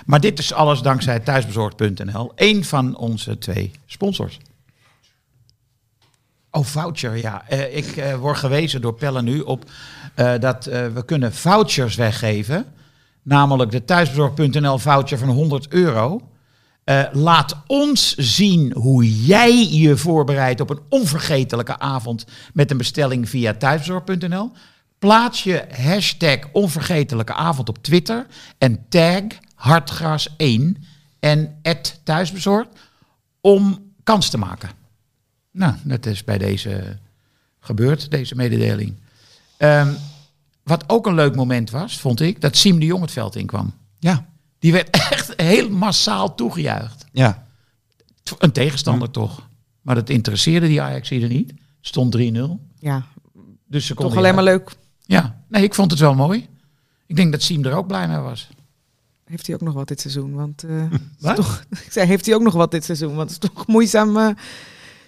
[0.07, 2.33] Maar dit is alles dankzij thuisbezorgd.nl.
[2.35, 4.39] Eén van onze twee sponsors.
[6.51, 7.49] Oh, voucher, ja.
[7.49, 9.65] Eh, ik eh, word gewezen door Pelle nu op
[10.15, 12.67] eh, dat eh, we kunnen vouchers weggeven.
[13.23, 16.21] Namelijk de thuisbezorgd.nl voucher van 100 euro.
[16.85, 23.29] Eh, laat ons zien hoe jij je voorbereidt op een onvergetelijke avond met een bestelling
[23.29, 24.51] via thuisbezorg.nl.
[25.03, 28.27] Plaats je hashtag onvergetelijke avond op Twitter
[28.59, 29.23] en tag
[29.55, 30.61] hartgras1
[31.21, 31.61] en
[32.05, 32.69] thuisbezorgd
[33.41, 34.71] om kans te maken.
[35.51, 36.99] Nou, dat is bij deze
[37.61, 38.95] gebeurd, deze mededeling.
[39.57, 39.93] Ehm,
[40.63, 43.73] wat ook een leuk moment was, vond ik, dat Siem de Jong het veld inkwam.
[43.99, 44.27] Ja.
[44.59, 47.05] Die werd echt heel massaal toegejuicht.
[47.13, 47.47] Ja.
[48.39, 49.49] Een tegenstander toch.
[49.81, 51.53] Maar dat interesseerde die Ajax er niet.
[51.81, 52.21] Stond 3-0.
[52.79, 53.07] Ja,
[53.67, 54.81] Dus ze toch konden alleen maar leuk.
[55.03, 56.49] Ja, nee, ik vond het wel mooi.
[57.07, 58.49] Ik denk dat Siem er ook blij mee was.
[59.25, 60.35] Heeft hij ook nog wat dit seizoen?
[60.35, 61.37] Want eh, is Wat?
[61.37, 63.15] toch, ik zei, heeft hij ook nog wat dit seizoen?
[63.15, 64.29] Want het is toch een moeizaam eh,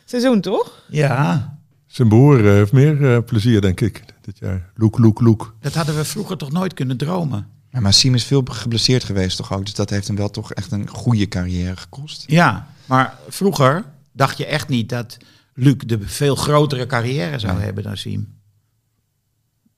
[0.04, 0.82] seizoen, toch?
[0.88, 4.70] Ja, Zijn broer eh, heeft meer eh, plezier, denk ik, dit jaar.
[4.74, 5.54] Loek, loek, loek.
[5.60, 7.46] dat hadden we vroeger toch nooit kunnen dromen.
[7.70, 9.64] Ja, maar Siem is veel geblesseerd geweest toch ook.
[9.64, 12.24] Dus dat heeft hem wel toch echt een goede carrière gekost.
[12.26, 15.16] Ja, maar vroeger dacht je echt niet dat
[15.54, 18.32] Luc de veel grotere carrière zou hebben dan Siem.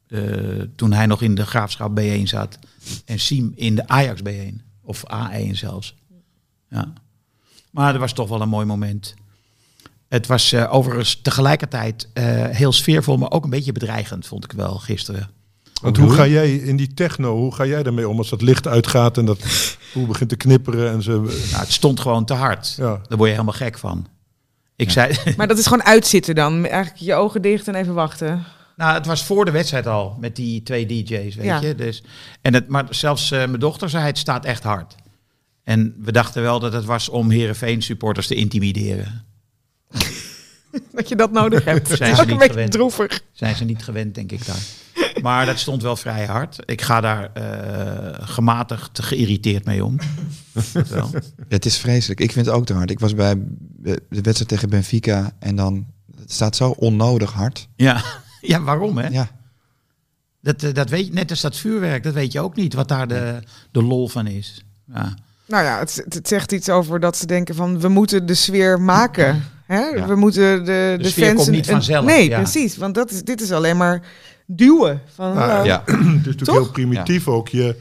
[0.08, 0.20] Eh,
[0.76, 2.58] toen hij nog in de Graafschap B1 zat
[3.04, 5.94] en Siem in de Ajax B1 of A1 zelfs.
[6.70, 6.92] Ja.
[7.70, 9.14] Maar dat was toch wel een mooi moment.
[10.08, 14.52] Het was eh, overigens tegelijkertijd eh, heel sfeervol, maar ook een beetje bedreigend, vond ik
[14.52, 15.30] wel gisteren.
[15.82, 18.66] Want hoe ga jij in die techno, hoe ga jij daarmee om als dat licht
[18.66, 19.38] uitgaat en dat
[19.94, 21.10] boel begint te knipperen en ze...
[21.10, 22.74] Nou, het stond gewoon te hard.
[22.76, 22.84] Ja.
[22.84, 24.06] Daar word je helemaal gek van.
[24.76, 26.66] Ik zei, Maar dat is gewoon uitzitten dan.
[26.66, 28.44] Eigenlijk je ogen dicht en even wachten.
[28.76, 31.60] Nou, het was voor de wedstrijd al met die twee DJ's, weet Ja.
[31.60, 31.74] je.
[31.74, 32.02] Dus,
[32.40, 34.94] en het, maar zelfs eh, mijn dochter zei, het staat echt hard.
[35.64, 39.24] En we dachten wel dat het was om Herenveen supporters te intimideren.
[40.92, 41.88] Dat je dat nodig hebt.
[41.88, 42.72] Zijn Dat ze niet gewend.
[42.72, 43.20] droevig.
[43.32, 44.60] Zijn ze niet gewend, denk ik daar.
[45.22, 46.58] Maar dat stond wel vrij hard.
[46.64, 49.96] Ik ga daar eh, gematigd geïrriteerd mee om.
[50.72, 51.10] Dat wel.
[51.48, 52.20] Het is vreselijk.
[52.20, 52.90] Ik vind het ook te hard.
[52.90, 55.86] Ik was bij de de wedstrijd tegen Benfica en dan...
[56.20, 57.68] Het staat zo onnodig hard.
[57.76, 58.02] Ja.
[58.48, 59.08] Ja, waarom hè?
[59.08, 59.28] Ja.
[60.40, 62.88] Dat, eh, dat weet je, net als dat vuurwerk, dat weet je ook niet wat
[62.88, 63.38] daar de,
[63.70, 64.64] de lol van is.
[64.94, 65.14] Ja.
[65.46, 68.80] Nou ja, het, het zegt iets over dat ze denken van we moeten de sfeer
[68.80, 69.42] maken.
[69.66, 69.80] Hè?
[69.80, 70.06] Ja.
[70.06, 72.36] We moeten de, de, sfeer fans komt niet een- vanzelf, Nee, ja.
[72.40, 72.76] precies.
[72.76, 74.02] Want dat is, dit is alleen maar
[74.46, 75.00] duwen.
[75.14, 75.64] Van, Ja, hallo.
[75.64, 75.82] Ja.
[75.86, 76.54] Het is natuurlijk Toch?
[76.54, 77.48] heel primitief ook.
[77.48, 77.76] Je,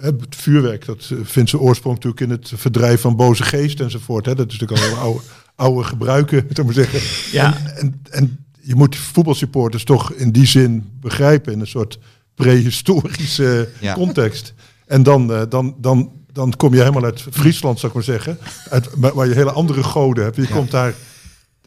[0.00, 4.26] het vuurwerk, dat eh, vindt zijn oorsprong natuurlijk in het verdrijf van boze geest enzovoort.
[4.26, 4.34] Hè.
[4.34, 5.20] Dat is natuurlijk al oude,
[5.54, 7.00] oude gebruiken, maar zeggen.
[7.32, 7.56] Ja.
[7.56, 11.98] En, en, en je moet voetbalsupporters toch in die zin begrijpen in een soort
[12.34, 13.94] prehistorische Ja.
[13.94, 14.54] context.
[14.86, 18.38] En dan, eh, dan, dan, dan kom je helemaal uit Friesland, zou ik maar zeggen.
[18.70, 20.36] Uit, waar je hele andere goden hebt.
[20.36, 20.94] Je komt daar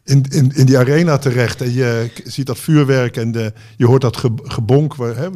[0.04, 4.00] in, in, in die arena terecht en je ziet dat vuurwerk en de, je hoort
[4.02, 5.28] dat ge- gebonk waar, hè,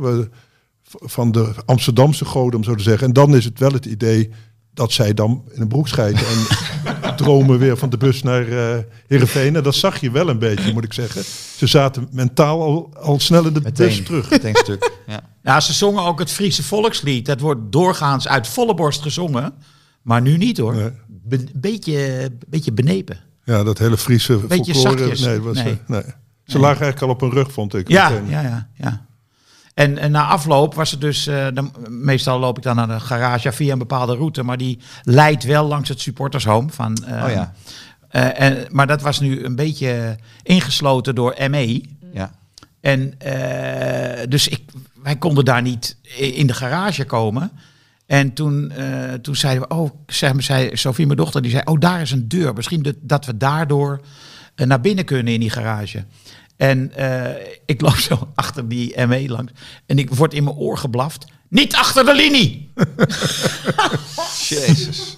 [0.91, 3.07] van de Amsterdamse goden, om zo te zeggen.
[3.07, 4.31] En dan is het wel het idee
[4.75, 6.39] dat zij dan in een broek schijten en
[7.17, 9.57] dromen weer van de bus naar eh Heerenveen.
[9.57, 11.23] En dat zag je wel een beetje, moet ik zeggen.
[11.57, 14.31] Ze zaten mentaal al, al snel in de bus Meteen, terug.
[14.31, 14.91] meteen stuk.
[15.07, 15.21] Ja.
[15.43, 17.27] Ja, ze zongen ook het Friese volkslied.
[17.27, 19.53] Dat wordt doorgaans uit volle borst gezongen.
[20.03, 20.75] Maar nu niet hoor.
[20.75, 20.91] Nee.
[21.09, 23.19] Be- beetje, beetje benepen.
[23.45, 24.99] Ja, dat hele Friese Beetje folklore.
[24.99, 25.21] zachtjes.
[25.21, 25.67] Nee, was, Nee.
[25.73, 26.03] eh, nee.
[26.45, 27.89] Ze lagen eigenlijk al op hun rug, vond ik.
[27.89, 28.29] Ja, meteen.
[28.29, 29.07] ja, ja, ja.
[29.75, 33.01] En, en na afloop was het dus, eh, dan, meestal loop ik dan naar de
[33.01, 36.71] garage via een bepaalde route, maar die leidt wel langs het supportershome.
[36.71, 37.55] Van, eh, Oh ja.
[38.09, 41.83] eh, en, maar dat was nu een beetje ingesloten door ME.
[42.13, 42.31] Ja.
[42.81, 44.61] En eh, dus ik,
[45.03, 47.51] wij konden daar niet in de garage komen.
[48.07, 48.73] En toen,
[49.23, 52.29] toen zeiden we, oh, zei, zei Sophie, mijn dochter, die zei, oh, daar is een
[52.29, 52.55] deur.
[52.55, 54.01] Misschien dat, dat we daardoor
[54.55, 56.05] naar binnen kunnen in die garage.
[56.57, 59.53] En eh, ik loop zo achter die ME langs.
[59.87, 61.25] En ik word in mijn oor geblaft.
[61.49, 62.73] Niet achter de linie!
[64.49, 65.17] Jezus.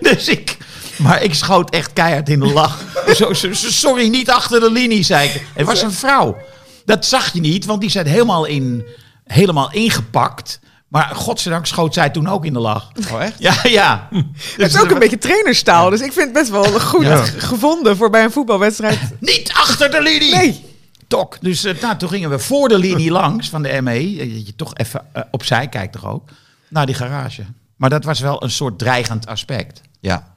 [0.00, 0.56] Dus ik...
[0.96, 2.84] Maar ik schoot echt keihard in de lach.
[3.14, 5.46] Zo, zo, zo, sorry, niet achter de linie, zei ik.
[5.54, 6.36] Het was een vrouw.
[6.84, 8.84] Dat zag je niet, want die zat helemaal, in,
[9.24, 10.60] helemaal ingepakt.
[10.94, 12.90] Maar godzijdank schoot zij toen ook in de lach.
[13.12, 13.34] Oh, echt?
[13.38, 14.08] Ja, ja.
[14.12, 14.24] Het
[14.56, 15.90] Dus is ook een beetje trainerstaal.
[15.90, 17.16] Dus ik vind het best wel goed Ja.
[17.24, 18.98] gevonden voor bij een voetbalwedstrijd.
[19.20, 20.34] Niet achter de linie!
[20.34, 20.64] Nee.
[21.08, 21.36] Tok.
[21.40, 24.16] Dus eh, nou, toen gingen we voor de linie langs van de ME.
[24.16, 26.28] Dat je toch even eh, opzij kijkt toch ook.
[26.68, 27.42] Naar die garage.
[27.76, 29.80] Maar dat was wel een soort dreigend aspect.
[30.00, 30.32] Ja.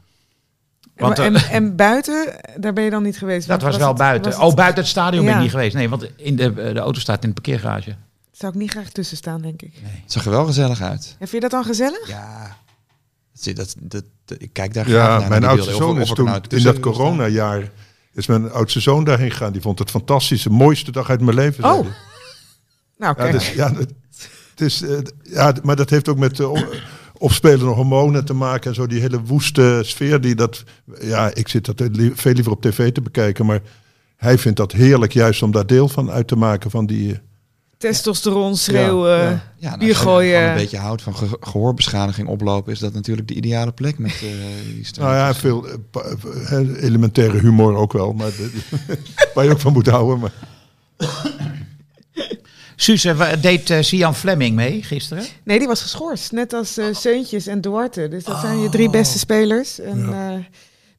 [0.96, 3.48] Want, en, eh, en buiten, daar ben je dan niet geweest?
[3.48, 4.32] Dat was wel het- buiten.
[4.32, 5.76] was het- Oh, buiten het stadion ben ik niet geweest.
[5.76, 7.96] Nee, want in de, de auto staat in de parkeergarage.
[8.38, 9.74] Zou ik niet graag tussen staan, denk ik.
[9.84, 11.16] Het zag er wel gezellig uit.
[11.20, 12.08] En vind je dat dan gezellig?
[12.08, 12.58] Ja.
[13.44, 15.30] Dat, dat, dat, dat- ik kijk daar graag Ja, naar.
[15.30, 17.72] mijn oudste zoon of is toen nou in dat coronajaar
[18.14, 19.52] is mijn oudste zoon daarheen gegaan.
[19.52, 21.64] Die vond het fantastisch, de mooiste dag uit mijn leven.
[21.64, 21.72] Oh.
[21.72, 21.86] Nou,
[22.98, 23.32] Ja, kijk.
[23.32, 23.94] dus, ja, het,
[24.50, 26.52] het is, eh, ja, maar dat heeft ook met uh,
[27.18, 28.88] opspelende hormonen te maken en zo.
[28.88, 30.64] Die hele woeste sfeer die dat...
[31.02, 33.62] Ja, ik zit dat li- veel liever op tv te bekijken, maar
[34.18, 37.20] hij vindt dat heerlijk juist om daar deel van uit te maken van die...
[37.78, 39.44] Testosteron, schreeuwen, Ja, ja.
[39.58, 40.36] Ja, nou, bier als je gooien.
[40.36, 44.12] gewoon een beetje houdt van ge- gehoorbeschadiging oplopen, is dat natuurlijk de ideale plek met
[44.12, 44.20] eh
[44.74, 45.74] die Nou ja, veel eh,
[46.52, 48.32] eh, elementaire humor ook wel, maar
[49.34, 50.20] waar je ook van moet houden.
[50.20, 50.32] Maar.
[52.76, 55.24] Suze, deed eh, Sian Fleming mee gisteren?
[55.44, 56.32] Nee, die was geschorst.
[56.32, 58.08] Net als eh Seuntjes en Duarte.
[58.08, 59.80] Dus dat zijn je drie beste spelers.
[59.80, 60.40] En, Ja.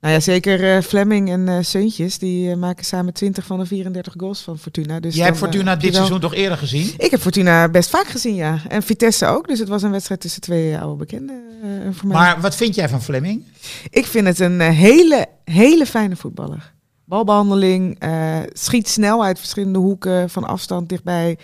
[0.01, 2.19] Nou ja, zeker eh, Fleming en eh Seuntjes.
[2.19, 5.01] Die eh, maken samen 20 van de 34 goals van Fortuna.
[5.01, 6.95] Dus Jij hebt Fortuna dit wel- seizoen toch eerder gezien?
[6.99, 8.59] Ik heb Fortuna best vaak gezien, ja.
[8.69, 9.49] En Vitesse ook.
[9.49, 11.43] Dus het was een wedstrijd tussen twee oude bekenden
[11.91, 12.17] voor mij.
[12.17, 13.45] Maar wat vind jij van Fleming?
[13.91, 16.73] Ik vind het een hele, hele fijne voetballer.
[17.05, 21.39] Balbehandeling, eh, schiet snel uit verschillende hoeken, van afstand, dichtbij.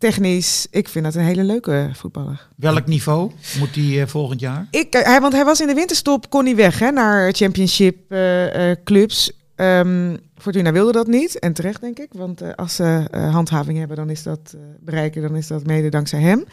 [0.00, 2.48] Technisch, ik vind dat een hele leuke voetballer.
[2.56, 4.66] Welk niveau moet hij eh, volgend jaar?
[4.70, 8.70] Ik, hij, want hij was in de winterstop, kon hij weg hè, naar championship eh,
[8.70, 9.32] eh, clubs.
[9.54, 11.38] Ehm, Fortuna wilde dat niet.
[11.38, 12.12] En terecht, denk ik.
[12.12, 15.66] Want eh, als ze eh, handhaving hebben, dan is dat eh, bereiken, dan is dat
[15.66, 16.44] mede dankzij hem.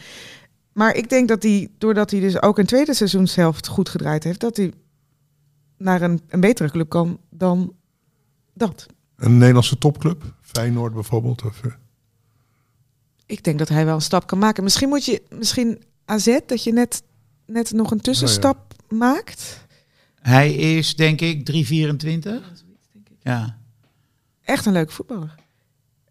[0.73, 4.39] Maar ik denk dat hij, doordat hij dus ook een tweede seizoenshelft goed gedraaid heeft,
[4.39, 4.73] dat hij
[5.77, 7.73] naar een, een betere club kan dan
[8.53, 8.85] dat.
[9.15, 11.43] Een Nederlandse topclub, Feyenoord bijvoorbeeld.
[11.45, 11.61] Of,
[13.27, 14.63] Ik denk dat hij wel een stap kan maken.
[14.63, 17.03] Misschien moet je, misschien AZ, dat je net,
[17.45, 19.65] net nog een tussenstap maakt.
[20.21, 22.51] Hij is denk ik 324.
[23.21, 23.57] Ja.
[24.43, 25.35] echt een leuke voetballer.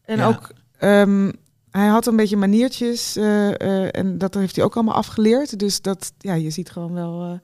[0.05, 0.27] En Ja.
[0.27, 1.33] ook, ehm,
[1.71, 5.59] hij had een beetje maniertjes eh, eh, en dat heeft hij ook allemaal afgeleerd.
[5.59, 7.39] Dus dat, ja, je ziet gewoon wel eh,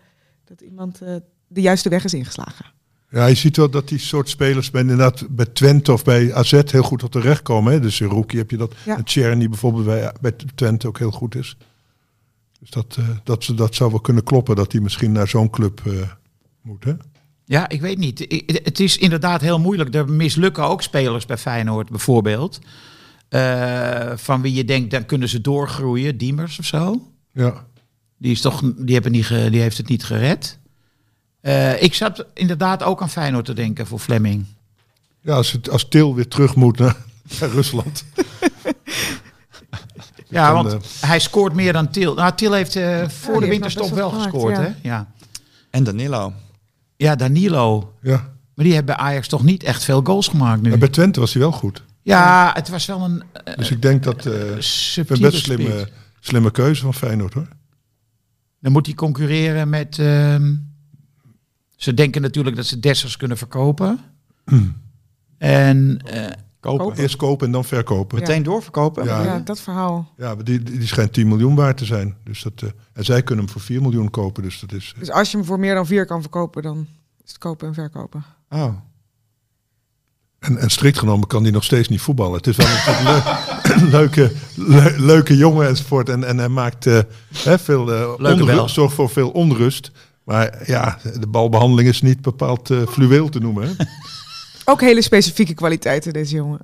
[0.44, 1.16] dat iemand eh,
[1.46, 2.64] de juiste weg is ingeslagen.
[3.12, 6.50] Ja, je ziet wel dat die soort spelers bij, inderdaad, bij Twente of bij AZ
[6.64, 7.72] heel goed tot terecht komen.
[7.72, 7.80] Hè?
[7.80, 8.74] Dus in Rookie heb je dat.
[8.84, 8.96] Ja.
[8.96, 11.56] En Tjerni bijvoorbeeld bij, bij Twente ook heel goed is.
[12.60, 15.50] Dus dat, eh, dat, ze- dat zou wel kunnen kloppen dat hij misschien naar zo'n
[15.50, 15.92] club eh,
[16.62, 16.84] moet.
[16.84, 16.92] Hè?
[17.44, 18.20] Ja, ik weet niet.
[18.20, 19.94] I- Het is inderdaad heel moeilijk.
[19.94, 22.58] Er mislukken ook spelers bij Feyenoord bijvoorbeeld.
[23.28, 26.16] Eh, van wie je denkt, dan kunnen ze doorgroeien.
[26.18, 27.08] Diemers of zo.
[27.32, 27.66] Ja.
[28.18, 30.58] Die, is toch, die, hebben niet die heeft het niet gered.
[31.42, 34.44] Eh, ik zat inderdaad ook aan Feyenoord te denken voor Fleming.
[35.20, 36.96] Ja, als, het, als Til weer terug moet naar,
[37.40, 38.04] naar Rusland.
[40.28, 42.14] Ja, Dan, want eh, hij scoort meer dan Til.
[42.14, 44.62] Nou, Til heeft eh, voor de winterstop best wel wel gemaakt, gescoord, ja.
[44.62, 44.70] hè?
[44.82, 45.12] Ja.
[45.70, 46.32] En Danilo.
[46.96, 47.94] ja, Danilo.
[48.02, 48.30] Ja.
[48.54, 50.72] Maar die hebben bij Ajax toch niet echt veel goals gemaakt nu.
[50.72, 51.82] En bij Twente was hij wel goed.
[52.02, 53.22] Ja, het was wel een
[53.56, 54.26] Dus ik denk dat...
[54.26, 55.42] eh best een spits.
[55.42, 55.88] slimme,
[56.20, 57.48] slimme keuze van Feyenoord hoor.
[58.60, 59.98] Dan moet hij concurreren met...
[59.98, 60.54] ehm,
[61.82, 64.00] ze denken natuurlijk dat ze Dessers kunnen verkopen.
[65.38, 66.30] En eh,
[66.60, 66.96] Kopen.
[66.96, 68.18] Eerst kopen en dan verkopen.
[68.18, 69.04] Ja, Meteen doorverkopen?
[69.04, 69.24] Ja.
[69.24, 70.12] Ja, dat verhaal.
[70.16, 72.16] maar die, die schijnt 10 miljoen waard te zijn.
[72.24, 74.42] Dus dat, eh, en zij kunnen hem voor 4 miljoen kopen.
[74.42, 74.94] Dus dat is...
[74.98, 76.86] Dus als je hem voor meer dan vier kan verkopen, dan
[77.24, 78.24] is het kopen en verkopen.
[78.50, 78.74] Oh.
[80.38, 82.36] En, en strikt genomen kan hij nog steeds niet voetballen.
[82.36, 83.24] Het is wel een leuk-
[83.82, 86.08] een leuke, le- leuke jongen enzovoort.
[86.08, 86.98] En, en hij maakt eh,
[87.34, 89.90] hè, veel, eh, Leuke onrust, zorgt voor veel onrust.
[90.24, 93.66] Maar ja, de balbehandeling is niet bepaald eh, fluweel te noemen.
[93.76, 93.84] Hè?
[94.72, 96.60] Ook hele specifieke kwaliteiten, deze jongen.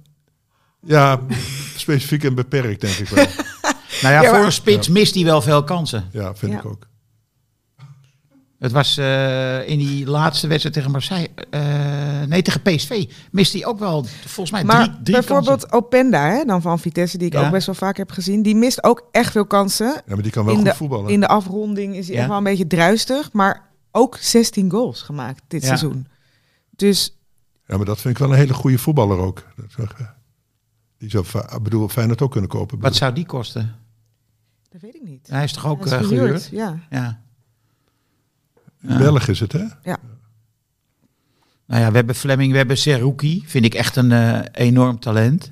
[0.80, 1.20] Ja,
[1.76, 3.24] specifiek en beperkt denk ik wel.
[4.02, 6.08] nou ja, Ja, voor maar- een spits mist hij wel veel kansen.
[6.12, 6.58] Ja, vind Ja.
[6.58, 6.86] ik ook.
[8.58, 11.28] Het was eh, in die laatste wedstrijd tegen Marseille...
[11.50, 15.72] eh, nee, tegen PSV miste hij ook wel volgens mij Maar drie, drie bijvoorbeeld kansen.
[15.72, 17.44] Openda, hè, dan van Vitesse, die ik Ja.
[17.44, 19.86] ook best wel vaak heb gezien, die mist ook echt veel kansen.
[20.06, 21.10] Ja, maar die kan wel In goed de, voetballen.
[21.10, 22.20] in de afronding is hij Ja.
[22.20, 25.66] echt wel een beetje druistig, maar ook 16 goals gemaakt dit Ja.
[25.66, 26.06] seizoen.
[26.76, 27.16] Dus
[27.66, 29.42] Ja, maar dat vind ik wel een hele goede voetballer ook.
[29.76, 29.84] Eh,
[30.98, 31.24] Die zou
[31.62, 32.78] bedoel, Feyenoord ook kunnen kopen.
[32.80, 33.74] Wat zou die kosten?
[34.70, 35.26] Dat weet ik niet.
[35.30, 36.42] Hij is toch ook eh, is gehuurd?
[36.42, 36.78] gehuurd, Ja.
[36.90, 37.20] Ja.
[38.80, 39.64] Belg is het, hè?
[41.66, 43.42] Nou ja, we hebben Fleming, we hebben Seruki.
[43.46, 45.48] Vind ik echt een eh, enorm talent.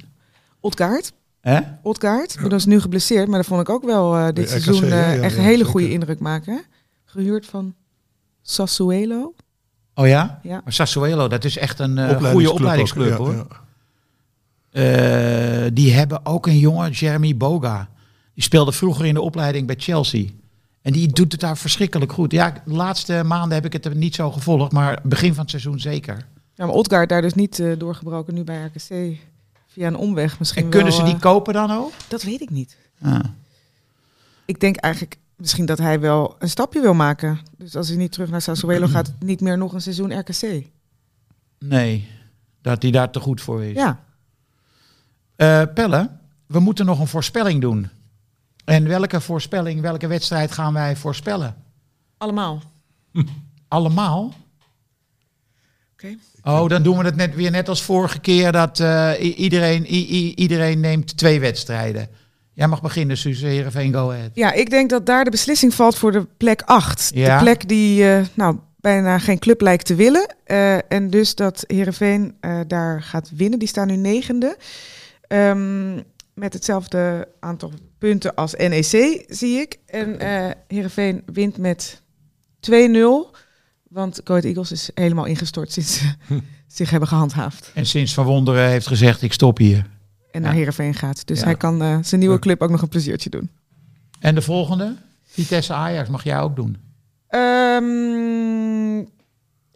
[0.60, 1.12] Odgaard.
[1.40, 1.60] Hè?
[1.82, 2.40] Odgaard.
[2.42, 4.90] Dat is nu geblesseerd, maar dat vond ik ook wel eh, dit RKC, seizoen eh,
[4.90, 6.64] ja, ja, echt ja, een hele goede indruk maken.
[7.04, 7.74] Gehuurd van
[8.42, 9.34] Sassuolo.
[9.94, 10.40] Oh ja?
[10.42, 10.60] Ja.
[10.64, 13.34] Maar Sassuolo, dat is echt een eh, Opleidingsclub goede opleidingsclub ja, hoor.
[13.34, 13.64] ja.
[15.64, 17.88] Eh, die hebben ook een jongen, Jeremy Boga.
[18.34, 20.28] Die speelde vroeger in de opleiding bij Chelsea.
[20.86, 22.32] En die doet het daar verschrikkelijk goed.
[22.32, 25.50] Ja, de laatste maanden heb ik het er niet zo gevolgd, maar begin van het
[25.50, 26.26] seizoen zeker.
[26.54, 29.18] Ja, maar Odgaard daar dus niet eh, doorgebroken nu bij RKC.
[29.66, 31.92] Via een omweg misschien En kunnen wel, ze die eh, kopen dan ook?
[32.08, 32.76] Dat weet ik niet.
[33.02, 33.20] Ah.
[34.44, 37.38] Ik denk eigenlijk misschien dat hij wel een stapje wil maken.
[37.58, 40.66] Dus als hij niet terug naar Sassuolo gaat, niet meer nog een seizoen RKC.
[41.58, 42.08] Nee,
[42.62, 43.74] dat hij daar te goed voor is.
[43.74, 44.00] Ja,
[45.36, 46.10] Eh, Pelle,
[46.46, 47.88] we moeten nog een voorspelling doen.
[48.66, 51.64] En welke voorspelling, welke wedstrijd gaan wij voorspellen?
[52.18, 52.62] allemaal.
[53.68, 54.34] Allemaal?
[55.92, 56.16] Oké.
[56.42, 59.86] Oh, dan doen we het net weer net als vorige keer dat eh, iedereen,
[60.40, 62.08] iedereen neemt twee wedstrijden.
[62.52, 64.30] Jij mag beginnen, Suze Heerenveen, go ahead.
[64.34, 67.10] Ja, ik denk dat daar de beslissing valt voor de plek 8.
[67.14, 67.36] Ja.
[67.36, 70.34] De plek die eh, nou, bijna geen club lijkt te willen.
[70.44, 73.58] Eh, en dus dat Heerenveen eh daar gaat winnen.
[73.58, 74.56] Die staan nu negende.
[75.20, 75.98] Ehm,
[76.36, 79.78] met hetzelfde aantal punten als NEC, zie ik.
[79.86, 82.02] En eh Heerenveen wint met
[82.60, 82.70] 2-0.
[83.88, 86.12] Want Go Ahead Eagles is helemaal ingestort sinds ze
[86.66, 87.70] zich hebben gehandhaafd.
[87.74, 89.86] En sinds Van Wonderen heeft gezegd, ik stop hier.
[90.30, 90.56] En naar Ja.
[90.56, 91.26] Heerenveen gaat.
[91.26, 91.44] Dus Ja.
[91.44, 93.50] hij kan eh, zijn nieuwe club ook nog een pleziertje doen.
[94.20, 94.96] En de volgende?
[95.24, 96.76] Vitesse Ajax, mag jij ook doen.
[97.28, 99.04] Ehm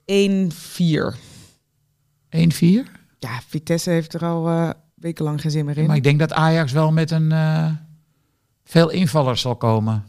[0.05, 1.15] 1-4.
[2.29, 2.87] 1-4?
[3.19, 4.71] Ja, Vitesse heeft er al eh,
[5.01, 5.87] wekenlang geen zin meer in.
[5.87, 7.67] Maar ik denk dat Ajax wel met een eh,
[8.65, 10.05] veel invallers zal komen.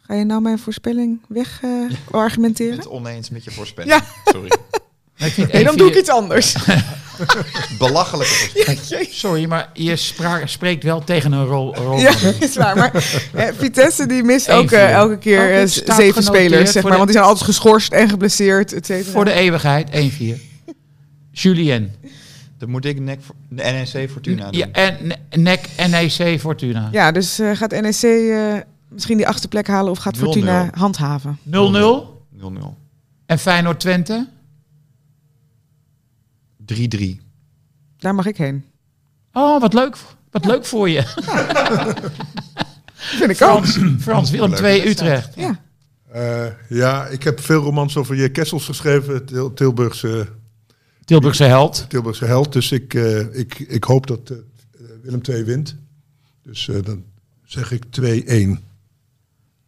[0.00, 1.70] Ga je nou mijn voorspelling weg eh,
[2.10, 2.76] argumenteren?
[2.76, 3.94] Het oneens met je voorspelling.
[3.94, 4.02] Ja.
[4.32, 4.50] Sorry.
[5.52, 6.56] Nee, dan 1-4 doe ik iets anders.
[7.78, 9.08] Belachelijke voorspelling.
[9.10, 11.74] Sorry, maar je spra- spreekt wel tegen een rol.
[11.76, 12.76] rol ja, is waar.
[12.76, 12.94] Maar
[13.34, 14.74] eh, Vitesse die mist ook 1-4.
[14.74, 16.90] elke keer eh, zeven spelers, zeg maar.
[16.92, 19.12] de- Want die zijn altijd geschorst en geblesseerd, et cetera.
[19.12, 20.40] Voor de eeuwigheid, 1-4.
[21.30, 21.92] Julien.
[22.58, 24.58] Dan moet ik nek voor, de NEC Fortuna doen.
[24.60, 26.88] Ja, en NEC NEC Fortuna.
[26.88, 26.92] 0-0.
[26.92, 28.54] Ja, dus eh, gaat NEC eh,
[28.88, 30.20] misschien die achtste plek halen of gaat 0-0.
[30.20, 31.38] Fortuna handhaven?
[31.44, 31.50] 0-0.
[33.26, 34.28] En Feyenoord Twente?
[36.74, 37.20] 3-3.
[37.98, 38.64] Daar mag ik heen.
[39.32, 39.96] Oh, wat leuk.
[40.30, 41.02] Wat leuk voor je.
[42.94, 43.66] Vind ik ook.
[43.66, 45.34] Frans, Frans Willem 2 Utrecht.
[45.34, 45.60] Ja.
[46.12, 50.28] Eh, ja, ik heb veel romans over je Kessels geschreven, Til- Tilburgse,
[51.06, 51.86] Tilburgse held.
[51.88, 52.52] Tilburgse held.
[52.52, 54.36] Dus ik, eh, ik, ik hoop dat eh,
[55.02, 55.76] Willem II wint.
[56.42, 57.04] Dus eh, dan
[57.44, 57.82] zeg ik
[58.56, 58.62] 2-1.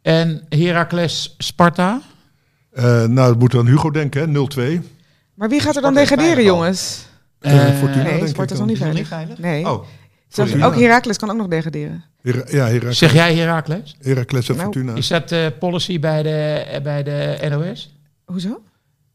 [0.02, 2.00] En Heracles Sparta?
[2.70, 4.26] Eh, nou, dat moet dan Hugo denken, hè?
[4.80, 4.82] 0-2.
[5.34, 7.06] Maar wie gaat er dan Sparta degraderen, jongens?
[7.40, 9.28] Fortuna, Nee, denk Sparta ik is nog niet Is het nog veilig.
[9.28, 9.38] niet veilig?
[9.38, 9.66] Nee.
[9.72, 9.84] Oh,
[10.28, 12.04] Zelfs, ook Heracles kan ook nog degraderen.
[12.22, 13.96] Hera- ja, Heracles, Zeg jij Heracles?
[14.02, 14.94] Heracles en Nou, Fortuna.
[14.94, 17.96] Is dat eh, policy bij de, bij de NOS?
[18.24, 18.62] Hoezo?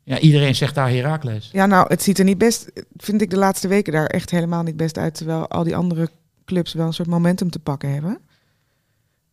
[0.06, 1.50] Ja, iedereen zegt daar Heracles.
[1.52, 4.64] Ja, nou, het ziet er niet best, vind ik de laatste weken daar echt helemaal
[4.64, 5.14] niet best uit.
[5.16, 6.10] Terwijl al die andere
[6.46, 8.18] clubs wel een soort momentum te pakken hebben.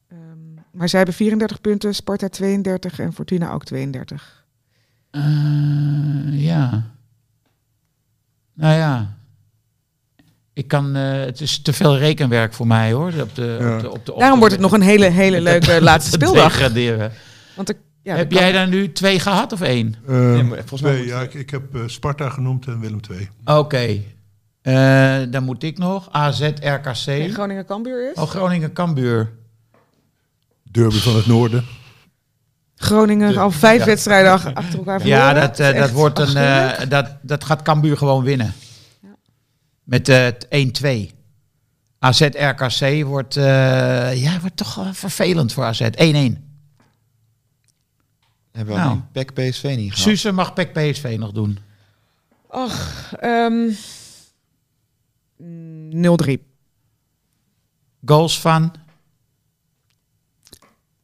[0.08, 0.18] Ehm,
[0.72, 4.44] maar zij hebben 34 punten, Sparta 32 en Fortuna ook 32.
[5.10, 5.22] Eh,
[6.44, 6.82] ja.
[8.54, 9.14] Nou ja.
[10.52, 13.12] Ik kan, eh, het is te veel rekenwerk voor mij hoor.
[13.20, 13.74] Op de, Ja.
[13.76, 16.10] op de, op de, op Daarom de- wordt het nog een hele, hele leuke laatste
[16.18, 16.52] te speeldag.
[16.52, 17.12] degraderen.
[17.56, 19.94] Want er, ja, Heb jij daar nu twee gehad of één?
[20.08, 23.28] Eh, Nee, volgens mij ja, ik, ik heb eh, Sparta genoemd en Willem II.
[23.44, 24.00] Oké.
[24.62, 26.08] Eh, dan moet ik nog.
[26.12, 27.06] AZ RKC.
[27.06, 28.16] Nee, Groningen Cambuur is?
[28.16, 29.30] Oh, Groningen Cambuur.
[30.70, 31.64] Derby van het Noorden.
[32.76, 35.48] Groningen al vijf wedstrijden ach- achter elkaar Ja, verloren.
[35.48, 38.52] dat, eh, dat, wordt een, eh, dat, dat gaat Cambuur gewoon winnen.
[39.84, 41.10] Met eh, het 1-2.
[41.98, 45.80] AZ RKC wordt, eh, ja, wordt toch wel vervelend voor AZ.
[45.94, 46.49] 1-1.
[48.60, 48.92] Hebben we Nou.
[48.92, 49.96] alleen PEC PSV niet gehad.
[50.08, 51.58] Suze mag PEC PSV nog doen.
[52.48, 53.70] Ach, ehm,
[55.36, 56.38] mm, 0-3.
[58.04, 58.72] Goals van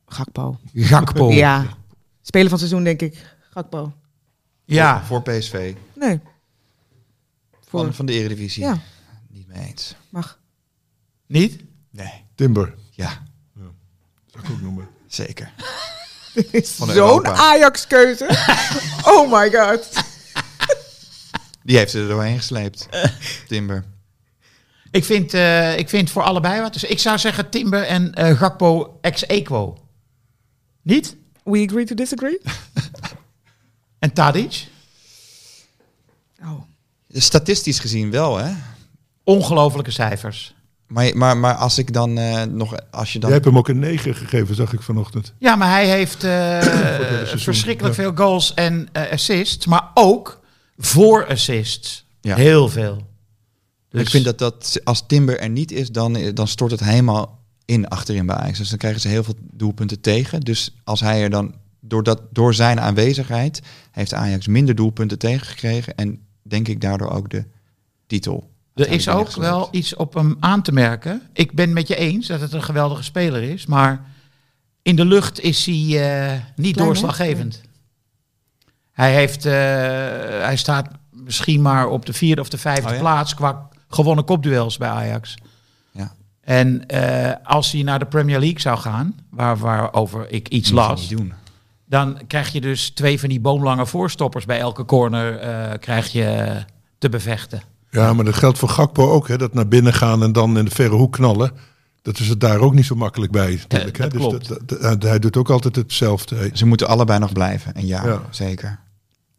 [0.07, 0.59] Gakpo.
[0.75, 1.31] Gakpo.
[1.45, 1.67] Ja.
[2.23, 3.37] Spelen van het seizoen, denk ik.
[3.51, 3.93] Gakpo.
[4.65, 5.05] Ja.
[5.05, 5.75] Voor PSV.
[5.95, 6.21] Nee.
[7.61, 7.85] Voor.
[7.85, 8.63] Van, van de Eredivisie.
[8.63, 8.79] Ja,
[9.29, 9.97] Niet mee eens.
[10.09, 10.41] mag.
[11.27, 11.65] Niet?
[11.91, 12.25] Nee.
[12.35, 13.23] Timber, Ja,
[14.27, 14.89] zou ik ook noemen.
[15.07, 15.53] zeker.
[16.89, 17.27] Zo'n.
[17.27, 18.25] Ajax-keuze.
[19.13, 19.89] oh my god.
[21.63, 22.89] Die heeft ze er doorheen gesleept.
[23.49, 23.85] Timber.
[24.91, 26.73] Ik vind, eh, ik vind voor allebei wat.
[26.73, 29.79] Dus ik zou zeggen Timber en eh, Gakpo ex equo.
[30.83, 31.17] Niet?
[31.45, 32.41] We agree to disagree?
[33.99, 34.67] En Tadic?
[36.43, 36.63] Oh.
[37.09, 38.53] Statistisch gezien wel, hè?
[39.25, 40.55] Ongelofelijke cijfers.
[40.87, 42.75] Maar, maar, maar als ik dan eh, nog...
[42.91, 43.29] Als je dan...
[43.29, 45.35] Jij hebt hem ook een 9 gegeven, zag ik vanochtend.
[45.39, 46.31] Ja, maar hij heeft eh,
[46.63, 48.03] seizoen, verschrikkelijk ja.
[48.03, 49.67] veel goals en eh, assists.
[49.67, 50.41] Maar ook
[50.77, 52.07] voor assists.
[52.21, 52.37] Ja.
[52.37, 53.07] Heel veel.
[53.89, 57.45] Dus Ik vind dat, dat als Timber er niet is, dan, dan stort het helemaal
[57.65, 58.59] in achterin bij Ajax.
[58.59, 60.41] Dus dan krijgen ze heel veel doelpunten tegen.
[60.41, 65.95] Dus als hij er dan, door, dat, door zijn aanwezigheid, heeft Ajax minder doelpunten tegengekregen.
[65.95, 67.45] En denk ik daardoor ook de
[68.07, 68.51] titel.
[68.77, 71.23] Er is ook wel iets op hem aan te merken.
[71.33, 73.67] Ik ben met je eens dat het een geweldige speler is.
[73.67, 74.05] Maar
[74.83, 76.85] in de lucht is hij eh, niet Klein, hè?
[76.85, 77.61] doorslaggevend.
[78.93, 79.53] Hij, heeft, eh,
[80.43, 83.01] hij staat misschien maar op de vierde of de vijfde Oh ja?
[83.01, 85.35] plaats qua gewonnen kopduels bij Ajax.
[85.91, 86.13] Ja.
[86.41, 91.09] En eh, als hij naar de Premier League zou gaan, waar, waarover ik iets las,
[91.09, 91.33] doen.
[91.85, 96.57] dan krijg je dus twee van die boomlange voorstoppers bij elke corner eh, krijg je
[96.99, 97.63] te bevechten.
[97.97, 99.29] Ja, maar dat geldt voor Gakpo ook.
[99.29, 101.51] Hè, dat naar binnen gaan en dan in de verre hoek knallen.
[102.03, 103.51] Dat is het daar ook niet zo makkelijk bij.
[103.69, 104.19] Natuurlijk, dat hè.
[104.19, 104.49] klopt.
[104.49, 106.51] Dus dat, dat- hij doet ook altijd hetzelfde.
[106.53, 107.75] Ze moeten allebei nog blijven.
[107.75, 108.23] En ja, Ja.
[108.31, 108.79] zeker.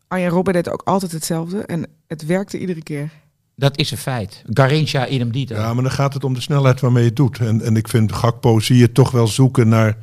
[0.07, 3.09] Arjen Robben deed ook altijd hetzelfde en het werkte iedere keer.
[3.55, 4.43] Dat is een feit.
[4.49, 5.55] Garincha idem dito.
[5.55, 7.37] Ja, maar dan gaat het om de snelheid waarmee je het doet.
[7.39, 9.97] En, en ik vind Gakpo zie je toch wel zoeken naar,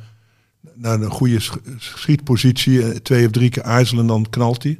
[0.75, 2.83] naar een goede sch- schietpositie.
[2.83, 4.79] Eh, Twee of drie keer aarzelen, dan knalt hij.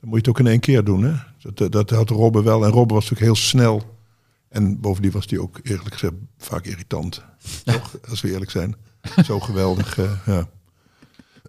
[0.00, 1.02] Dan moet je het ook in één keer doen.
[1.04, 1.12] Hè?
[1.54, 2.64] Dat, dat had Robben wel.
[2.64, 3.82] En Robben was natuurlijk heel snel.
[4.48, 7.22] En bovendien was hij ook eerlijk gezegd vaak irritant.
[7.64, 7.96] Toch?
[8.08, 8.76] Als we eerlijk zijn.
[9.24, 9.98] Zo geweldig.
[9.98, 10.48] eh, ja.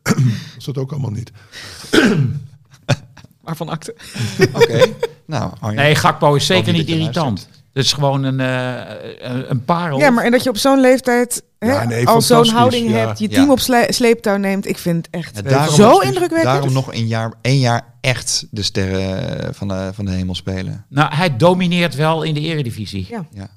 [0.56, 1.32] was dat ook allemaal niet.
[3.42, 3.96] Waarvan akte.
[4.54, 4.86] Oké.
[5.26, 5.82] nou, Arjen.
[5.82, 7.50] Nee, Gakpo is zeker niet irritant.
[7.74, 10.00] Het is gewoon een, eh, een, een parel.
[10.00, 12.96] Ja, maar en dat je op zo'n leeftijd Ja, nee, al zo'n houding ja.
[12.96, 13.36] hebt, je Ja.
[13.36, 14.68] team op sle- sleeptouw neemt.
[14.68, 16.44] Ik vind het echt daarom- zo indrukwekkend.
[16.44, 20.86] Daarom nog een jaar, één jaar echt de sterren van de, van de hemel spelen.
[20.90, 23.06] Nou, hij domineert wel in de eredivisie.
[23.10, 23.26] Ja.
[23.32, 23.50] Ja.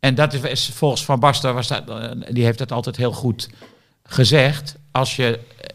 [0.00, 3.48] En dat is, volgens Van Basten, was dat, eh, die heeft dat altijd heel goed
[4.02, 4.74] gezegd.
[4.90, 5.66] Als je eh,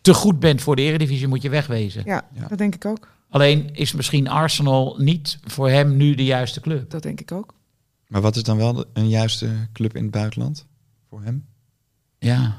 [0.00, 2.02] te goed bent voor de eredivisie, moet je wegwezen.
[2.04, 2.46] Ja, Ja.
[2.48, 3.08] dat denk ik ook.
[3.30, 6.90] Alleen is misschien Arsenal niet voor hem nu de juiste club.
[6.90, 7.54] Dat denk ik ook.
[8.06, 10.64] Maar wat is dan wel een juiste club in het buitenland
[11.16, 11.46] voor hem?
[12.18, 12.56] Ja,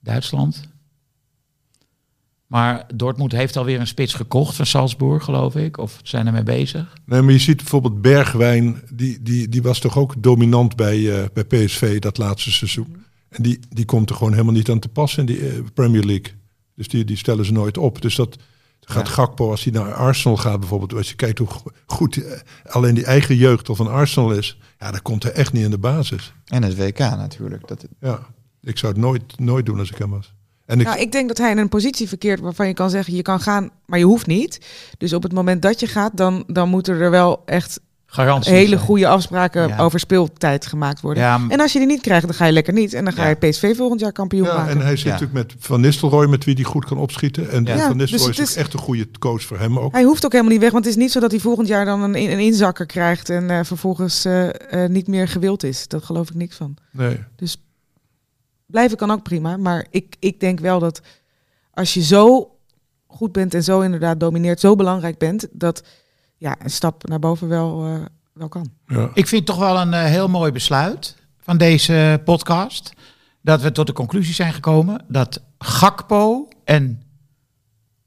[0.00, 0.68] Duitsland.
[2.46, 5.78] Maar Dortmund heeft alweer een spits gekocht van Salzburg, geloof ik.
[5.78, 6.96] Of zijn er mee bezig.
[7.04, 11.28] Nee, maar je ziet bijvoorbeeld Bergwijn, die, die, die was toch ook dominant bij, eh,
[11.32, 13.04] bij PSV dat laatste seizoen.
[13.28, 16.04] En die, die komt er gewoon helemaal niet aan te passen in die eh, Premier
[16.04, 16.32] League.
[16.74, 18.02] Dus die, die stellen ze nooit op.
[18.02, 18.38] Dus dat
[18.88, 19.12] gaat Ja.
[19.12, 22.32] Gakpo, als hij naar Arsenal gaat bijvoorbeeld, als je kijkt hoe go- goed eh,
[22.72, 25.70] alleen die eigen jeugd al van Arsenal is, ja, dan komt hij echt niet in
[25.70, 26.32] de basis.
[26.46, 27.68] En het WK natuurlijk.
[27.68, 28.20] Dat, Ja,
[28.62, 30.34] ik zou het nooit, nooit doen als ik hem was.
[30.66, 33.14] En ik, Nou, ik denk dat hij in een positie verkeert waarvan je kan zeggen,
[33.14, 34.60] je kan gaan, maar je hoeft niet.
[34.98, 37.80] Dus op het moment dat je gaat, dan, dan moeten er wel echt
[38.10, 38.52] Garantie.
[38.52, 39.78] hele goede afspraken Ja.
[39.78, 41.22] over speeltijd gemaakt worden.
[41.22, 42.94] Ja, En als je die niet krijgt, dan ga je lekker niet.
[42.94, 43.28] En dan ga Ja.
[43.28, 44.70] je PSV volgend jaar kampioen ja, maken.
[44.70, 45.10] en hij zit Ja.
[45.12, 47.50] natuurlijk met Van Nistelrooy, met wie hij goed kan opschieten.
[47.50, 49.92] En Van Nistelrooy dus is, het ook echt een goede coach voor hem ook.
[49.92, 51.84] Hij hoeft ook helemaal niet weg, want het is niet zo dat hij volgend jaar
[51.84, 55.88] dan een, een inzakker krijgt en eh, vervolgens eh, eh, niet meer gewild is.
[55.88, 56.76] Dat geloof ik niks van.
[56.92, 57.18] Nee.
[58.66, 61.00] Blijven kan ook prima, maar ik, ik denk wel dat
[61.70, 62.50] als je zo
[63.06, 65.82] goed bent en zo inderdaad domineert, zo belangrijk bent, dat
[66.38, 68.00] ja, een stap naar boven wel, eh,
[68.32, 68.70] wel kan.
[68.86, 69.10] Ja.
[69.14, 72.92] Ik vind het toch wel een eh, heel mooi besluit van deze podcast.
[73.40, 77.02] Dat we tot de conclusie zijn gekomen dat Gakpo en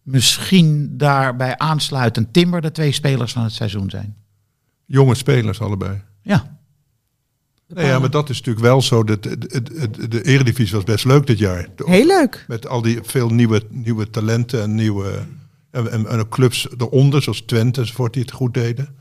[0.02, 4.16] misschien daarbij aansluitend Timber de twee spelers van het seizoen zijn.
[4.86, 6.02] Jonge spelers allebei.
[6.22, 6.60] Ja,
[7.74, 9.04] Nee, ja, maar dat is natuurlijk wel zo.
[9.04, 11.68] De, de, de, de, de Eredivisie was best leuk dit jaar.
[11.76, 12.46] Heel leuk.
[12.48, 15.26] Met al die veel nieuwe, nieuwe talenten en nieuwe
[15.72, 18.96] en, en, clubs eronder, zoals Twente enzovoort, die het goed deden.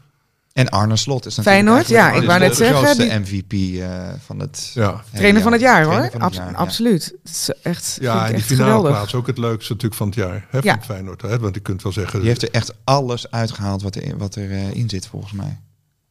[0.52, 3.18] en Arne Slot is natuurlijk Feyenoord, ja, ik de- wou de net zeggen, grootste die-
[3.18, 5.92] MVP eh, van het Ja, Trainer van het jaar hoor.
[5.92, 6.56] Trainer van het Abs- jaar, ja.
[6.56, 7.04] Absoluut.
[7.22, 8.90] Het is echt, ja en die echt finale geweldig.
[8.92, 10.46] plaats ook het leukste natuurlijk van het jaar.
[10.50, 10.74] Hè, Ja.
[10.74, 11.22] van Feyenoord.
[11.22, 12.18] Hè, want je kunt wel zeggen...
[12.18, 15.58] Die heeft er echt alles uitgehaald wat er, wat er eh, in zit volgens mij.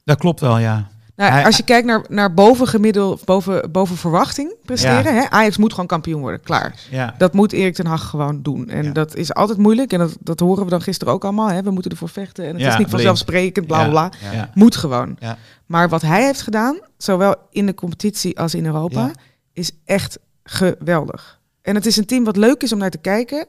[0.03, 0.89] dat klopt wel, ja.
[1.27, 5.15] Nou, als je kijkt naar, naar boven gemiddeld, boven, boven verwachting presteren.
[5.15, 5.29] Hè?
[5.29, 6.79] Ajax moet gewoon kampioen worden, klaar.
[6.89, 7.15] ja.
[7.17, 8.69] Dat moet Erik ten Hag gewoon doen.
[8.69, 8.91] En Ja.
[8.91, 9.93] dat is altijd moeilijk.
[9.93, 11.49] En dat, dat horen we dan gisteren ook allemaal.
[11.49, 11.61] Hè?
[11.63, 12.45] We moeten ervoor vechten.
[12.45, 14.11] En het Ja, is niet vanzelfsprekend, bla bla bla.
[14.29, 14.31] Ja.
[14.37, 14.49] Ja.
[14.53, 15.15] Moet gewoon.
[15.19, 15.37] Ja.
[15.65, 19.11] Maar wat hij heeft gedaan, zowel in de competitie als in Europa, Ja.
[19.53, 21.39] is echt geweldig.
[21.61, 23.47] En het is een team wat leuk is om naar te kijken.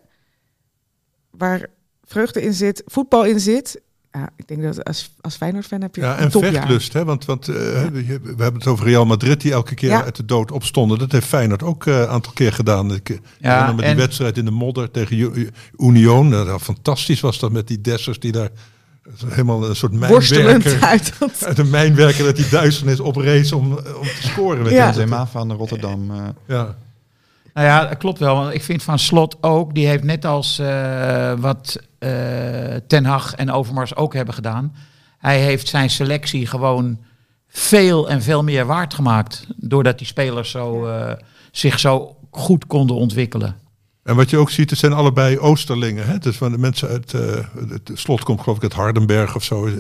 [1.31, 1.67] Waar
[2.05, 3.81] vreugde in zit, voetbal in zit.
[4.13, 6.53] Ja, ik denk dat als, als Feyenoord-fan heb je Ja, een en topjaar.
[6.53, 7.05] vechtlust, hè?
[7.05, 7.91] want, want eh, we,
[8.23, 10.05] we hebben het over Real Madrid die elke keer Ja.
[10.05, 10.99] uit de dood opstonden.
[10.99, 12.95] Dat heeft Feyenoord ook eh, een aantal keer gedaan.
[12.95, 16.31] Ik, eh, Ja, herinner me en- die wedstrijd in de modder tegen Union.
[16.31, 18.49] Dat- fantastisch was dat met die Dessers die daar
[19.27, 20.81] helemaal een soort mijnwerker...
[20.81, 21.13] uit.
[21.19, 24.63] dat- Uit een mijnwerker dat die duisternis oprees om, om te scoren.
[24.63, 24.85] Met Ja.
[24.85, 26.11] Benzema van Rotterdam.
[26.11, 26.77] eh, ja.
[27.55, 28.35] Nou ja, dat klopt wel.
[28.35, 31.79] Want ik vind van Slot ook, die heeft net als eh, wat
[32.87, 34.75] Ten Hag en Overmars ook hebben gedaan.
[35.19, 36.99] Hij heeft zijn selectie gewoon
[37.49, 39.47] veel en veel meer waard gemaakt.
[39.57, 41.13] Doordat die spelers zo, eh,
[41.51, 43.57] zich zo goed konden ontwikkelen.
[44.03, 46.07] En wat je ook ziet, het zijn allebei Oosterlingen.
[46.07, 46.19] Hè?
[46.19, 49.67] Dus van de mensen uit eh, het slot komt geloof ik uit Hardenberg of zo.
[49.67, 49.75] Eh,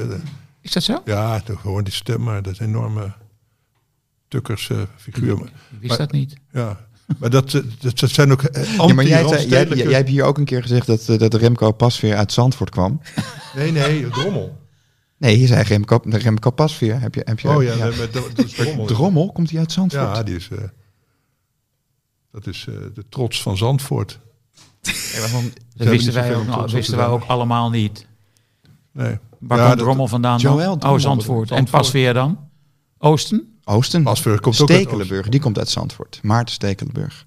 [0.60, 1.02] Is dat zo?
[1.04, 3.12] Ja, ik hoor die stem, maar dat is een enorme
[4.28, 5.32] tukkers eh, figuur.
[5.32, 5.40] Ik
[5.78, 6.36] wist Maar- dat niet.
[6.52, 6.78] Ja,
[7.18, 10.08] maar dat, eh, dat, dat zijn ook eh, Ja, maar jij, zei- jij, jij, hebt
[10.08, 13.00] hier ook een keer gezegd dat, eh, dat Remco Pasveer uit Zandvoort kwam.
[13.54, 14.58] Nee, nee, Drommel.
[15.16, 17.00] Nee, je zei Remco, Remco Pasveer.
[17.00, 18.86] Heb je, heb je, Oh ja, nee, maar dat, dat is Drommel.
[18.86, 20.16] Drommel, komt hij uit Zandvoort?
[20.16, 20.58] Ja, die is, eh,
[22.32, 24.18] dat is eh, de trots van Zandvoort.
[24.82, 24.90] Ja,
[25.76, 28.06] Dat wisten wij, ook, op wisten te wij ook allemaal niet.
[28.92, 29.18] Nee.
[29.38, 30.78] Waar Ja, komt Drommel vandaan Joël dan?
[30.78, 30.98] Drommel.
[30.98, 31.50] Oh, Zandvoort.
[31.50, 31.82] En Zandvoort.
[31.82, 32.38] Pasveer dan?
[32.98, 33.58] Oosten?
[33.70, 34.02] Oosten.
[34.02, 36.20] Pasveer komt ook uit Stekelenburg, die komt uit Zandvoort.
[36.22, 37.26] Maarten Stekelenburg.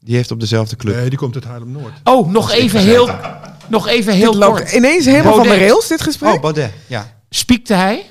[0.00, 0.94] Die heeft op dezelfde club.
[0.96, 1.92] Nee, die komt uit Haarlem-Noord.
[2.04, 3.10] Oh, nog even heel,
[3.68, 4.72] nog even heel Dit kort.
[4.72, 6.34] ineens helemaal van de rails, dit gesprek.
[6.34, 7.16] Oh, Baudet, ja.
[7.30, 8.10] Spiekte hij?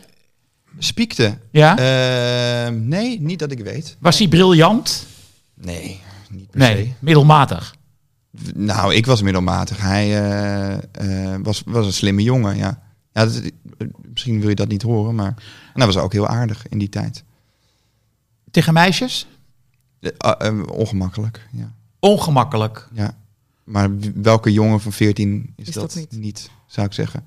[0.79, 1.37] Spiekte.
[1.51, 1.77] Ja?
[1.77, 3.97] Eh, nee, niet dat ik weet.
[3.99, 5.05] Was hij briljant?
[5.55, 6.91] Nee, niet per Nee, se.
[6.99, 7.75] middelmatig.
[8.53, 9.81] Nou, ik was middelmatig.
[9.81, 10.73] Hij eh,
[11.33, 12.81] eh, was, was een slimme jongen, ja.
[13.13, 13.41] Ja dat,
[14.13, 15.33] misschien wil je dat niet horen, maar
[15.73, 17.23] hij was ook heel aardig in die tijd.
[18.51, 19.27] Tegen meisjes?
[19.99, 21.71] Eh, ah, eh, ongemakkelijk, ja.
[21.99, 22.87] Ongemakkelijk.
[22.93, 23.17] ja.
[23.63, 26.11] Maar welke jongen van 14 is, Is dat, dat niet?
[26.11, 26.49] niet?
[26.67, 27.25] zou ik zeggen.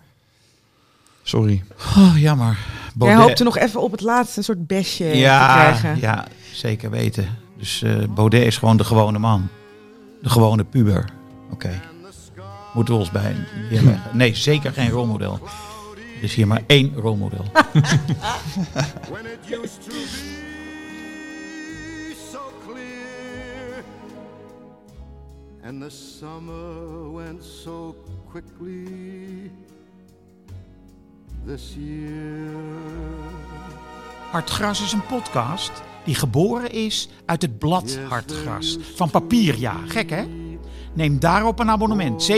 [1.23, 1.65] Sorry.
[1.97, 2.59] Oh, jammer.
[2.59, 6.01] Jij Baudet- hoopte nog even op het laatste een soort besje te ja, krijgen.
[6.01, 7.29] ja, zeker weten.
[7.59, 9.49] Dus eh Baudet is gewoon de gewone man.
[10.23, 11.11] De gewone puber.
[11.51, 11.81] Oké.
[12.75, 13.37] Moeten we ons bij
[13.71, 14.17] neerleggen.
[14.17, 15.41] Nee, zeker geen rolmodel.
[16.23, 17.45] Er is hier maar één rolmodel.
[19.13, 20.07] when it used to be
[22.31, 23.85] so clear.
[25.65, 27.97] And the summer went so
[28.31, 29.51] quickly
[31.47, 32.53] this year.
[34.31, 38.79] Hartgras is een podcast die geboren is uit het blad Hartgras.
[38.95, 39.77] Van papier, ja.
[39.87, 40.25] Gek, hè?
[40.93, 42.31] Neem daarop een abonnement.
[42.31, 42.37] 17,50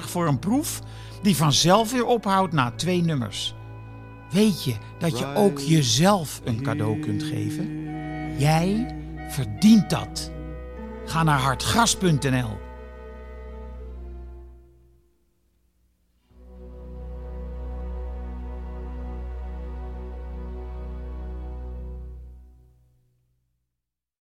[0.00, 0.80] voor een proef
[1.22, 3.54] die vanzelf weer ophoudt na twee nummers.
[4.30, 7.84] Weet je dat je ook jezelf een cadeau kunt geven?
[8.38, 8.96] Jij
[9.28, 10.30] verdient dat.
[11.06, 12.71] Ga naar hartgras.nl